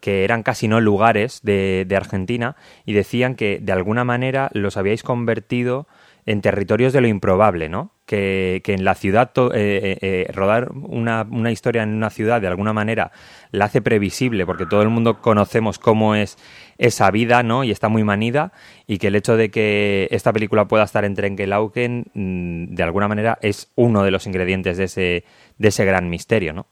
que 0.00 0.24
eran 0.24 0.42
casi 0.42 0.66
no 0.66 0.80
lugares 0.80 1.40
de, 1.42 1.84
de, 1.86 1.96
Argentina 1.96 2.56
y 2.86 2.94
decían 2.94 3.34
que 3.34 3.58
de 3.60 3.72
alguna 3.72 4.02
manera 4.02 4.48
los 4.54 4.78
habíais 4.78 5.02
convertido 5.02 5.86
en 6.24 6.40
territorios 6.40 6.94
de 6.94 7.02
lo 7.02 7.08
improbable, 7.08 7.68
¿no? 7.68 7.92
Que, 8.10 8.60
en 8.66 8.82
la 8.82 8.96
ciudad, 8.96 9.30
eh, 9.36 9.50
eh, 9.54 9.98
eh, 10.02 10.32
rodar 10.32 10.72
una, 10.72 11.24
una, 11.30 11.52
historia 11.52 11.84
en 11.84 11.90
una 11.90 12.10
ciudad 12.10 12.40
de 12.40 12.48
alguna 12.48 12.72
manera 12.72 13.12
la 13.52 13.66
hace 13.66 13.80
previsible, 13.80 14.44
porque 14.46 14.66
todo 14.66 14.82
el 14.82 14.88
mundo 14.88 15.20
conocemos 15.20 15.78
cómo 15.78 16.16
es 16.16 16.36
esa 16.76 17.08
vida, 17.12 17.44
¿no? 17.44 17.62
Y 17.62 17.70
está 17.70 17.88
muy 17.88 18.02
manida, 18.02 18.50
y 18.88 18.98
que 18.98 19.06
el 19.06 19.14
hecho 19.14 19.36
de 19.36 19.52
que 19.52 20.08
esta 20.10 20.32
película 20.32 20.66
pueda 20.66 20.82
estar 20.82 21.04
en 21.04 21.14
Trenkelauken, 21.14 22.06
mm, 22.12 22.74
de 22.74 22.82
alguna 22.82 23.06
manera, 23.06 23.38
es 23.42 23.70
uno 23.76 24.02
de 24.02 24.10
los 24.10 24.26
ingredientes 24.26 24.76
de 24.76 24.84
ese, 24.84 25.24
de 25.58 25.68
ese 25.68 25.84
gran 25.84 26.10
misterio, 26.10 26.52
¿no? 26.52 26.66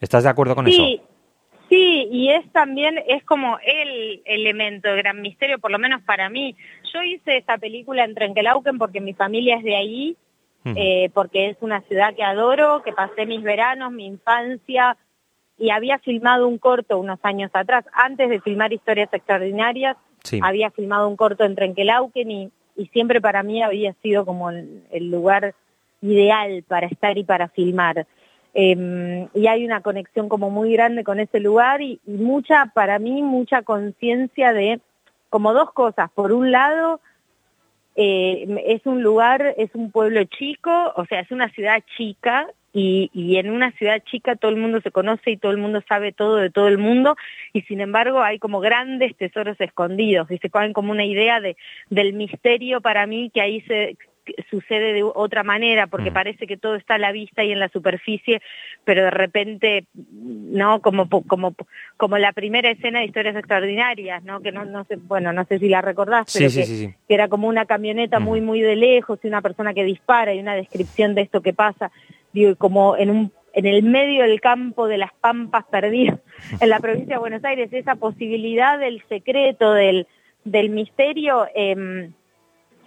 ¿Estás 0.00 0.24
de 0.24 0.30
acuerdo 0.30 0.56
con 0.56 0.66
sí. 0.66 0.72
eso? 0.72 1.08
Sí, 1.68 2.08
y 2.10 2.30
es 2.30 2.50
también, 2.50 2.98
es 3.06 3.22
como 3.24 3.58
el 3.64 4.22
elemento 4.24 4.88
de 4.88 4.96
gran 4.96 5.22
misterio, 5.22 5.60
por 5.60 5.70
lo 5.70 5.78
menos 5.78 6.02
para 6.02 6.28
mí. 6.28 6.56
Yo 6.92 7.00
hice 7.02 7.36
esta 7.36 7.58
película 7.58 8.04
en 8.04 8.14
Trenkelauken 8.14 8.76
porque 8.76 9.00
mi 9.00 9.14
familia 9.14 9.56
es 9.56 9.62
de 9.62 9.76
ahí, 9.76 10.16
eh, 10.64 11.10
porque 11.12 11.50
es 11.50 11.56
una 11.60 11.80
ciudad 11.82 12.14
que 12.14 12.22
adoro, 12.22 12.82
que 12.82 12.92
pasé 12.92 13.26
mis 13.26 13.42
veranos, 13.42 13.92
mi 13.92 14.06
infancia, 14.06 14.96
y 15.58 15.70
había 15.70 15.98
filmado 15.98 16.48
un 16.48 16.58
corto 16.58 16.98
unos 16.98 17.18
años 17.22 17.50
atrás, 17.54 17.84
antes 17.92 18.28
de 18.30 18.40
filmar 18.40 18.72
Historias 18.72 19.12
Extraordinarias, 19.12 19.96
había 20.40 20.70
filmado 20.70 21.08
un 21.08 21.16
corto 21.16 21.44
en 21.44 21.54
Trenkelauken 21.54 22.30
y, 22.30 22.52
y 22.76 22.86
siempre 22.86 23.20
para 23.20 23.42
mí 23.42 23.62
había 23.62 23.92
sido 24.02 24.24
como 24.24 24.50
el 24.50 25.10
lugar 25.10 25.54
ideal 26.00 26.64
para 26.68 26.86
estar 26.86 27.16
y 27.16 27.24
para 27.24 27.48
filmar. 27.48 28.06
Em, 28.54 29.28
y 29.32 29.46
hay 29.46 29.64
una 29.64 29.80
conexión 29.80 30.28
como 30.28 30.50
muy 30.50 30.72
grande 30.72 31.04
con 31.04 31.20
ese 31.20 31.40
lugar 31.40 31.80
y, 31.80 32.00
mucha, 32.04 32.66
para 32.74 32.98
mí, 32.98 33.22
mucha 33.22 33.62
conciencia 33.62 34.52
de 34.52 34.80
como 35.30 35.54
dos 35.54 35.72
cosas. 35.72 36.10
Por 36.10 36.32
un 36.32 36.52
lado, 36.52 37.00
eh, 37.96 38.46
es 38.66 38.86
un 38.86 39.02
lugar, 39.02 39.54
es 39.58 39.70
un 39.74 39.90
pueblo 39.90 40.24
chico, 40.24 40.92
o 40.96 41.04
sea, 41.06 41.20
es 41.20 41.30
una 41.30 41.50
ciudad 41.50 41.82
chica 41.96 42.48
y, 42.72 43.10
y, 43.12 43.36
en 43.36 43.50
una 43.50 43.70
ciudad 43.72 44.02
chica 44.02 44.36
todo 44.36 44.50
el 44.50 44.56
mundo 44.56 44.80
se 44.80 44.90
conoce 44.90 45.32
y 45.32 45.36
todo 45.36 45.52
el 45.52 45.58
mundo 45.58 45.82
sabe 45.86 46.12
todo 46.12 46.36
de 46.36 46.48
todo 46.48 46.68
el 46.68 46.78
mundo 46.78 47.16
y 47.52 47.60
sin 47.62 47.82
embargo 47.82 48.22
hay 48.22 48.38
como 48.38 48.60
grandes 48.60 49.14
tesoros 49.16 49.60
escondidos 49.60 50.30
y 50.30 50.38
se 50.38 50.48
ponen 50.48 50.72
como 50.72 50.90
una 50.90 51.04
idea 51.04 51.40
de, 51.40 51.58
del 51.90 52.14
misterio 52.14 52.80
para 52.80 53.06
mí 53.06 53.30
que 53.34 53.42
ahí 53.42 53.60
se, 53.62 53.98
sucede 54.50 54.92
de 54.92 55.02
otra 55.02 55.42
manera, 55.42 55.86
porque 55.86 56.10
Mm. 56.10 56.14
parece 56.14 56.46
que 56.46 56.56
todo 56.56 56.76
está 56.76 56.94
a 56.94 56.98
la 56.98 57.12
vista 57.12 57.42
y 57.44 57.52
en 57.52 57.58
la 57.58 57.68
superficie, 57.68 58.40
pero 58.84 59.02
de 59.04 59.10
repente, 59.10 59.86
¿no? 59.94 60.80
Como, 60.80 61.08
como, 61.08 61.54
como 61.96 62.18
la 62.18 62.32
primera 62.32 62.70
escena 62.70 63.00
de 63.00 63.06
Historias 63.06 63.36
Extraordinarias, 63.36 64.22
¿no? 64.24 64.40
Que 64.40 64.52
no, 64.52 64.64
no 64.64 64.84
sé, 64.84 64.96
bueno, 64.96 65.32
no 65.32 65.44
sé 65.46 65.58
si 65.58 65.68
la 65.68 65.80
recordás, 65.82 66.30
Sí, 66.30 66.38
pero 66.38 66.50
sí, 66.50 66.60
que, 66.60 66.66
sí, 66.66 66.76
sí. 66.86 66.94
que 67.08 67.14
era 67.14 67.28
como 67.28 67.48
una 67.48 67.66
camioneta 67.66 68.20
muy, 68.20 68.40
muy 68.40 68.60
de 68.60 68.76
lejos 68.76 69.18
y 69.22 69.28
una 69.28 69.42
persona 69.42 69.74
que 69.74 69.84
dispara 69.84 70.32
y 70.34 70.38
una 70.40 70.54
descripción 70.54 71.14
de 71.14 71.22
esto 71.22 71.40
que 71.42 71.52
pasa, 71.52 71.90
digo, 72.32 72.54
como 72.56 72.96
en 72.96 73.10
un 73.10 73.32
en 73.54 73.66
el 73.66 73.82
medio 73.82 74.22
del 74.22 74.40
campo 74.40 74.88
de 74.88 74.96
las 74.96 75.12
pampas 75.20 75.66
perdidas 75.66 76.18
en 76.62 76.70
la 76.70 76.80
provincia 76.80 77.16
de 77.16 77.20
Buenos 77.20 77.44
Aires, 77.44 77.70
esa 77.70 77.96
posibilidad 77.96 78.78
del 78.78 79.02
secreto, 79.10 79.74
del, 79.74 80.06
del 80.44 80.70
misterio, 80.70 81.46
eh, 81.54 82.08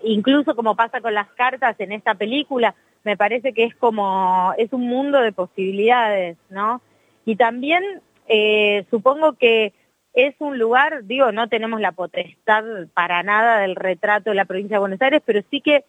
incluso 0.03 0.55
como 0.55 0.75
pasa 0.75 1.01
con 1.01 1.13
las 1.13 1.27
cartas 1.29 1.75
en 1.79 1.91
esta 1.91 2.15
película, 2.15 2.75
me 3.03 3.17
parece 3.17 3.53
que 3.53 3.63
es 3.63 3.75
como, 3.75 4.53
es 4.57 4.73
un 4.73 4.87
mundo 4.87 5.21
de 5.21 5.31
posibilidades, 5.31 6.37
¿no? 6.49 6.81
Y 7.25 7.35
también 7.35 7.83
eh, 8.27 8.85
supongo 8.89 9.33
que 9.33 9.73
es 10.13 10.33
un 10.39 10.57
lugar, 10.57 11.03
digo, 11.03 11.31
no 11.31 11.49
tenemos 11.49 11.81
la 11.81 11.91
potestad 11.91 12.63
para 12.93 13.21
nada 13.23 13.59
del 13.59 13.75
retrato 13.75 14.29
de 14.29 14.35
la 14.35 14.45
provincia 14.45 14.75
de 14.75 14.79
Buenos 14.79 15.01
Aires, 15.01 15.21
pero 15.25 15.41
sí 15.51 15.61
que 15.61 15.85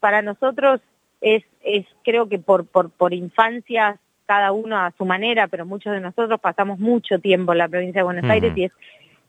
para 0.00 0.22
nosotros 0.22 0.80
es, 1.20 1.44
es 1.62 1.86
creo 2.04 2.28
que 2.28 2.38
por, 2.38 2.66
por, 2.66 2.90
por 2.90 3.14
infancias, 3.14 3.98
cada 4.26 4.52
uno 4.52 4.76
a 4.76 4.92
su 4.96 5.04
manera, 5.04 5.48
pero 5.48 5.66
muchos 5.66 5.92
de 5.92 6.00
nosotros 6.00 6.38
pasamos 6.40 6.78
mucho 6.78 7.18
tiempo 7.18 7.50
en 7.50 7.58
la 7.58 7.68
provincia 7.68 7.98
de 8.00 8.04
Buenos. 8.04 8.30
Aires 8.30 8.52
y 8.54 8.64
es 8.64 8.72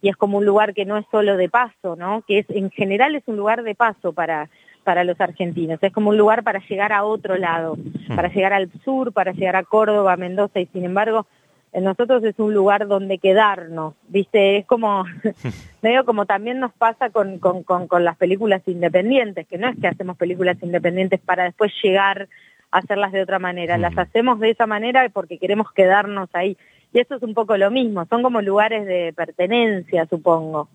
y 0.01 0.09
es 0.09 0.15
como 0.15 0.37
un 0.37 0.45
lugar 0.45 0.73
que 0.73 0.85
no 0.85 0.97
es 0.97 1.05
solo 1.11 1.37
de 1.37 1.49
paso, 1.49 1.95
¿no? 1.95 2.23
Que 2.27 2.39
es 2.39 2.49
en 2.49 2.71
general 2.71 3.15
es 3.15 3.23
un 3.27 3.37
lugar 3.37 3.63
de 3.63 3.75
paso 3.75 4.13
para 4.13 4.49
para 4.83 5.03
los 5.03 5.21
argentinos, 5.21 5.77
es 5.81 5.93
como 5.93 6.09
un 6.09 6.17
lugar 6.17 6.43
para 6.43 6.59
llegar 6.67 6.91
a 6.91 7.03
otro 7.03 7.37
lado, 7.37 7.77
para 8.15 8.29
llegar 8.29 8.51
al 8.51 8.71
sur, 8.83 9.13
para 9.13 9.31
llegar 9.31 9.55
a 9.55 9.63
Córdoba, 9.63 10.17
Mendoza 10.17 10.59
y 10.59 10.65
sin 10.67 10.85
embargo 10.85 11.27
en 11.73 11.85
nosotros 11.85 12.23
es 12.23 12.37
un 12.37 12.53
lugar 12.53 12.87
donde 12.87 13.17
quedarnos, 13.17 13.93
¿viste? 14.07 14.57
Es 14.57 14.65
como, 14.65 15.05
medio 15.81 16.05
como 16.05 16.25
también 16.25 16.59
nos 16.59 16.73
pasa 16.73 17.09
con, 17.09 17.39
con, 17.39 17.63
con, 17.63 17.87
con 17.87 18.03
las 18.03 18.17
películas 18.17 18.61
independientes, 18.65 19.47
que 19.47 19.57
no 19.57 19.69
es 19.69 19.77
que 19.79 19.87
hacemos 19.87 20.17
películas 20.17 20.57
independientes 20.61 21.19
para 21.19 21.45
después 21.45 21.71
llegar 21.81 22.27
a 22.71 22.79
hacerlas 22.79 23.11
de 23.11 23.21
otra 23.21 23.39
manera, 23.39 23.77
las 23.77 23.93
Ujú. 23.93 24.01
hacemos 24.01 24.39
de 24.39 24.51
esa 24.51 24.67
manera 24.67 25.07
porque 25.09 25.37
queremos 25.37 25.71
quedarnos 25.73 26.29
ahí. 26.33 26.57
Y 26.93 26.99
eso 26.99 27.15
es 27.15 27.23
un 27.23 27.33
poco 27.33 27.55
lo 27.57 27.71
mismo, 27.71 28.05
son 28.05 28.21
como 28.21 28.41
lugares 28.41 28.85
de 28.85 29.13
pertenencia, 29.15 30.05
supongo. 30.07 30.67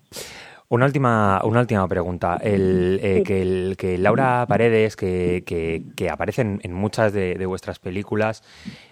Una 0.69 0.87
última, 0.87 1.41
una 1.45 1.61
última 1.61 1.87
pregunta. 1.87 2.39
El, 2.43 2.99
eh, 3.01 3.19
Sí. 3.19 3.23
que, 3.23 3.43
el, 3.43 3.77
que 3.79 3.99
Laura 3.99 4.45
Paredes, 4.49 4.97
que, 4.97 5.45
que, 5.47 5.83
que 5.95 6.11
aparece 6.11 6.43
en, 6.43 6.59
en 6.65 6.73
muchas 6.73 7.13
de, 7.13 7.35
de 7.35 7.47
vuestras 7.47 7.79
películas, 7.79 8.43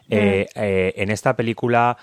eh, 0.09 0.47
eh, 0.55 0.93
en 0.97 1.11
esta 1.11 1.35
película 1.35 1.97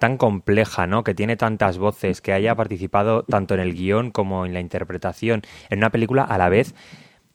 tan 0.00 0.16
compleja, 0.16 0.86
¿no? 0.88 1.04
que 1.04 1.14
tiene 1.14 1.36
tantas 1.36 1.78
voces, 1.78 2.20
que 2.20 2.32
haya 2.32 2.56
participado 2.56 3.22
tanto 3.22 3.54
en 3.54 3.60
el 3.60 3.72
guion 3.72 4.10
como 4.10 4.46
en 4.46 4.52
la 4.52 4.58
interpretación, 4.60 5.42
en 5.70 5.78
una 5.78 5.90
película 5.90 6.24
a 6.24 6.38
la 6.38 6.48
vez 6.48 6.74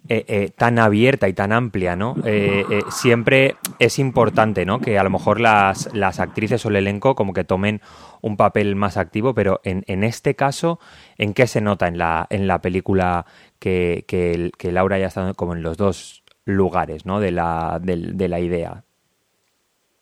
eh, 0.10 0.24
eh, 0.28 0.50
tan 0.56 0.80
abierta 0.80 1.28
y 1.28 1.34
tan 1.34 1.52
amplia, 1.52 1.96
¿no? 1.96 2.16
Eh, 2.26 2.64
eh, 2.72 2.82
siempre 2.90 3.56
es 3.80 4.00
importante, 4.00 4.66
¿no? 4.66 4.80
Que 4.80 4.98
a 4.98 5.04
lo 5.04 5.10
mejor 5.10 5.40
las, 5.42 5.94
las 5.94 6.20
actrices 6.20 6.66
o 6.66 6.70
el 6.70 6.78
elenco 6.78 7.14
como 7.16 7.34
que 7.34 7.44
tomen 7.44 7.82
un 8.22 8.38
papel 8.38 8.76
más 8.76 8.96
activo, 8.98 9.34
pero 9.34 9.60
en, 9.64 9.84
en 9.88 10.04
este 10.04 10.36
caso, 10.36 10.80
¿en 11.18 11.34
qué 11.34 11.46
se 11.48 11.60
nota 11.62 11.88
en 11.88 11.98
la, 11.98 12.26
en 12.30 12.48
la 12.48 12.62
película 12.62 13.26
que, 13.60 14.06
que, 14.08 14.52
que 14.58 14.72
Laura 14.72 14.96
haya 14.96 15.08
estado 15.08 15.34
como 15.34 15.54
en 15.54 15.62
los 15.62 15.76
dos 15.78 16.24
lugares, 16.46 17.06
¿no? 17.06 17.20
De 17.20 17.32
la, 17.32 17.80
del- 17.82 18.16
de 18.18 18.28
la 18.30 18.40
idea. 18.40 18.84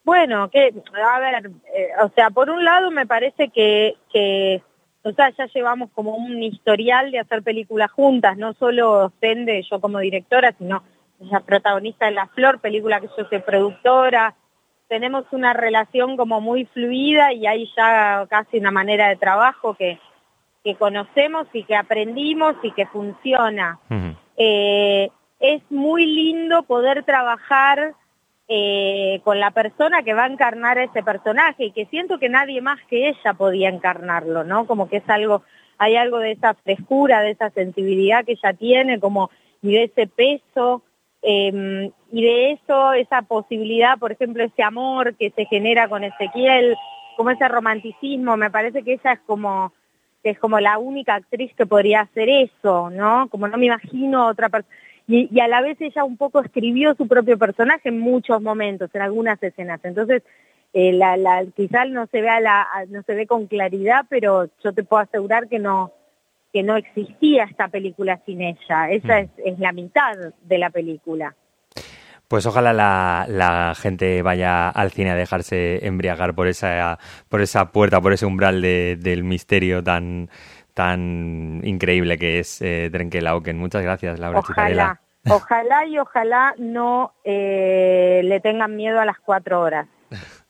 Bueno, 0.04 0.52
que, 0.52 0.72
a 1.04 1.20
ver, 1.20 1.52
eh, 1.76 1.88
o 2.04 2.10
sea, 2.10 2.30
por 2.30 2.52
un 2.52 2.64
lado 2.64 2.92
me 2.92 3.08
parece 3.08 3.50
que, 3.50 3.96
que, 4.14 4.62
o 5.06 5.14
sea, 5.14 5.30
ya 5.38 5.46
llevamos 5.46 5.92
como 5.94 6.16
un 6.16 6.42
historial 6.42 7.12
de 7.12 7.20
hacer 7.20 7.44
películas 7.44 7.92
juntas, 7.92 8.38
no 8.38 8.54
solo 8.54 9.14
Sende, 9.22 9.62
yo 9.70 9.80
como 9.80 10.00
directora, 10.00 10.56
sino 10.58 10.82
ella 11.22 11.42
protagonista 11.42 12.08
de 12.08 12.14
La 12.14 12.26
Flor, 12.28 12.60
película 12.60 13.00
que 13.00 13.10
yo 13.16 13.26
soy 13.30 13.40
productora. 13.40 14.34
Tenemos 14.88 15.26
una 15.30 15.54
relación 15.54 16.18
como 16.18 16.42
muy 16.42 16.66
fluida 16.66 17.34
y 17.34 17.46
hay 17.46 17.70
ya 17.78 18.26
casi 18.28 18.58
una 18.58 18.72
manera 18.72 19.08
de 19.08 19.16
trabajo 19.16 19.76
que, 19.76 20.00
que 20.64 20.74
conocemos 20.74 21.46
y 21.54 21.64
que 21.64 21.76
aprendimos 21.76 22.56
y 22.64 22.72
que 22.72 22.88
funciona. 22.88 23.78
Eh, 24.38 25.10
es 25.40 25.62
muy 25.70 26.08
lindo 26.08 26.64
poder 26.64 27.04
trabajar 27.04 27.94
eh, 28.48 29.22
con 29.24 29.40
la 29.40 29.52
persona 29.52 30.04
que 30.04 30.14
va 30.14 30.26
a 30.26 30.32
encarnar 30.32 30.78
ese 30.78 31.04
personaje 31.04 31.66
y 31.66 31.72
que 31.72 31.86
siento 31.88 32.20
que 32.20 32.30
nadie 32.30 32.62
más 32.62 32.80
que 32.90 33.10
ella 33.10 33.34
podía 33.34 33.70
encarnarlo, 33.70 34.44
¿no? 34.44 34.68
Como 34.68 34.90
que 34.90 34.98
es 34.98 35.10
algo, 35.10 35.44
hay 35.78 35.96
algo 35.96 36.20
de 36.20 36.32
esa 36.32 36.54
frescura, 36.54 37.22
de 37.22 37.32
esa 37.32 37.50
sensibilidad 37.50 38.24
que 38.24 38.34
ella 38.34 38.54
tiene, 38.54 39.00
como 39.00 39.30
y 39.62 39.74
de 39.74 39.84
ese 39.86 40.08
peso 40.08 40.84
eh, 41.28 41.92
y 42.12 42.22
de 42.22 42.52
eso, 42.52 42.94
esa 42.94 43.24
posibilidad, 43.24 43.98
por 43.98 44.12
ejemplo, 44.12 44.44
ese 44.44 44.62
amor 44.62 45.16
que 45.16 45.32
se 45.32 45.46
genera 45.46 45.90
con 45.90 46.04
Ezequiel, 46.04 46.76
como 47.18 47.32
ese 47.32 47.48
romanticismo, 47.48 48.38
me 48.38 48.52
parece 48.52 48.84
que 48.84 48.94
ella 48.94 49.14
es 49.14 49.20
como 49.22 49.74
es 50.24 50.40
como 50.40 50.60
la 50.60 50.80
única 50.80 51.16
actriz 51.16 51.54
que 51.56 51.68
podría 51.68 52.02
hacer 52.02 52.30
eso, 52.30 52.90
¿no? 52.90 53.28
Como 53.30 53.48
no 53.48 53.58
me 53.58 53.68
imagino 53.68 54.28
otra 54.28 54.50
persona. 54.50 54.76
Y, 55.08 55.30
y 55.32 55.40
a 55.40 55.48
la 55.48 55.62
vez 55.62 55.80
ella 55.82 56.04
un 56.04 56.18
poco 56.18 56.42
escribió 56.42 56.96
su 56.96 57.08
propio 57.08 57.38
personaje 57.38 57.90
en 57.90 58.00
muchos 58.00 58.42
momentos, 58.42 58.90
en 58.94 59.02
algunas 59.02 59.42
escenas. 59.44 59.80
Entonces, 59.84 60.24
eh, 60.74 60.94
la, 60.94 61.16
la, 61.16 61.46
quizás 61.56 61.90
no 61.90 62.08
se 62.08 62.22
vea 62.22 62.40
la, 62.40 62.68
no 62.90 63.02
se 63.04 63.14
ve 63.16 63.28
con 63.28 63.48
claridad, 63.48 64.06
pero 64.10 64.50
yo 64.64 64.74
te 64.74 64.84
puedo 64.84 65.04
asegurar 65.04 65.48
que 65.48 65.60
no, 65.60 65.92
que 66.52 66.64
no 66.64 66.76
existía 66.76 67.44
esta 67.44 67.68
película 67.68 68.20
sin 68.26 68.42
ella. 68.42 68.90
Ella 68.90 69.22
Mm. 69.22 69.24
es, 69.24 69.30
es 69.54 69.60
la 69.60 69.72
mitad 69.74 70.16
de 70.44 70.58
la 70.58 70.70
película. 70.72 71.36
Pues 72.28 72.48
ojalá 72.48 72.74
la, 72.74 73.28
la 73.30 73.74
gente 73.76 74.24
vaya 74.24 74.70
al 74.70 74.92
cine 74.92 75.12
a 75.12 75.16
dejarse 75.16 75.86
embriagar 75.86 76.34
por 76.34 76.48
esa, 76.48 76.98
por 77.30 77.42
esa 77.42 77.72
puerta, 77.72 78.02
por 78.02 78.14
ese 78.14 78.26
umbral 78.26 78.62
de- 78.64 78.98
del 79.00 79.24
misterio 79.24 79.84
tan, 79.84 80.30
tan 80.76 81.62
increíble 81.64 82.20
que 82.20 82.40
es 82.40 82.62
eh, 82.62 82.90
Trenkelauken. 82.92 83.58
Muchas 83.58 83.82
gracias, 83.82 84.20
Laura 84.20 84.42
Chitarela. 84.44 85.00
Ojalá, 85.24 85.36
ojalá 85.36 85.86
y 85.88 85.98
ojalá 85.98 86.54
no 86.60 87.14
eh, 87.24 88.22
le 88.24 88.40
tengan 88.42 88.76
miedo 88.76 89.00
a 89.00 89.06
las 89.06 89.18
cuatro 89.18 89.62
horas. 89.62 89.88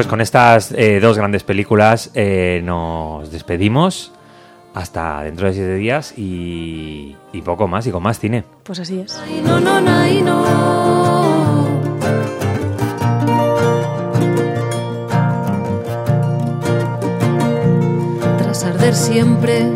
Pues 0.00 0.08
con 0.08 0.22
estas 0.22 0.72
eh, 0.72 0.98
dos 0.98 1.18
grandes 1.18 1.42
películas 1.42 2.10
eh, 2.14 2.62
nos 2.64 3.30
despedimos 3.30 4.12
hasta 4.72 5.24
dentro 5.24 5.46
de 5.46 5.52
siete 5.52 5.74
días 5.74 6.14
y, 6.16 7.16
y 7.34 7.42
poco 7.42 7.68
más 7.68 7.86
y 7.86 7.90
con 7.90 8.02
más 8.02 8.18
cine. 8.18 8.44
Pues 8.62 8.80
así 8.80 9.00
es. 9.00 9.18
Nai 9.18 9.42
no 9.42 9.60
no 9.60 9.78
nai 9.78 10.22
no. 10.22 10.42
Tras 18.38 18.64
arder 18.64 18.94
siempre, 18.94 19.66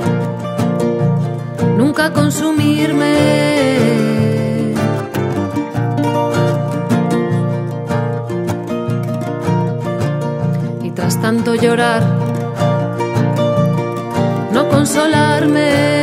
nunca 1.77 2.15
consumirme. 2.15 4.24
Tanto 11.25 11.55
llorar, 11.55 12.03
no 14.53 14.69
consolarme. 14.69 15.94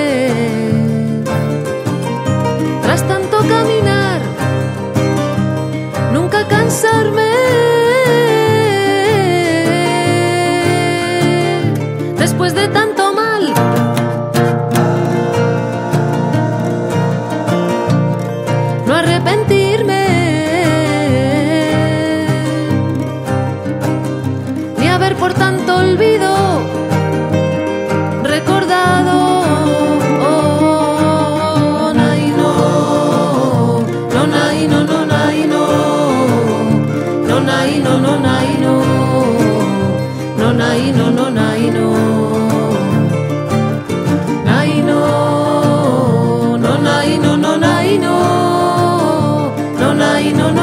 No, 50.34 50.38
nay, 50.38 50.52
no, 50.52 50.52
no, 50.54 50.61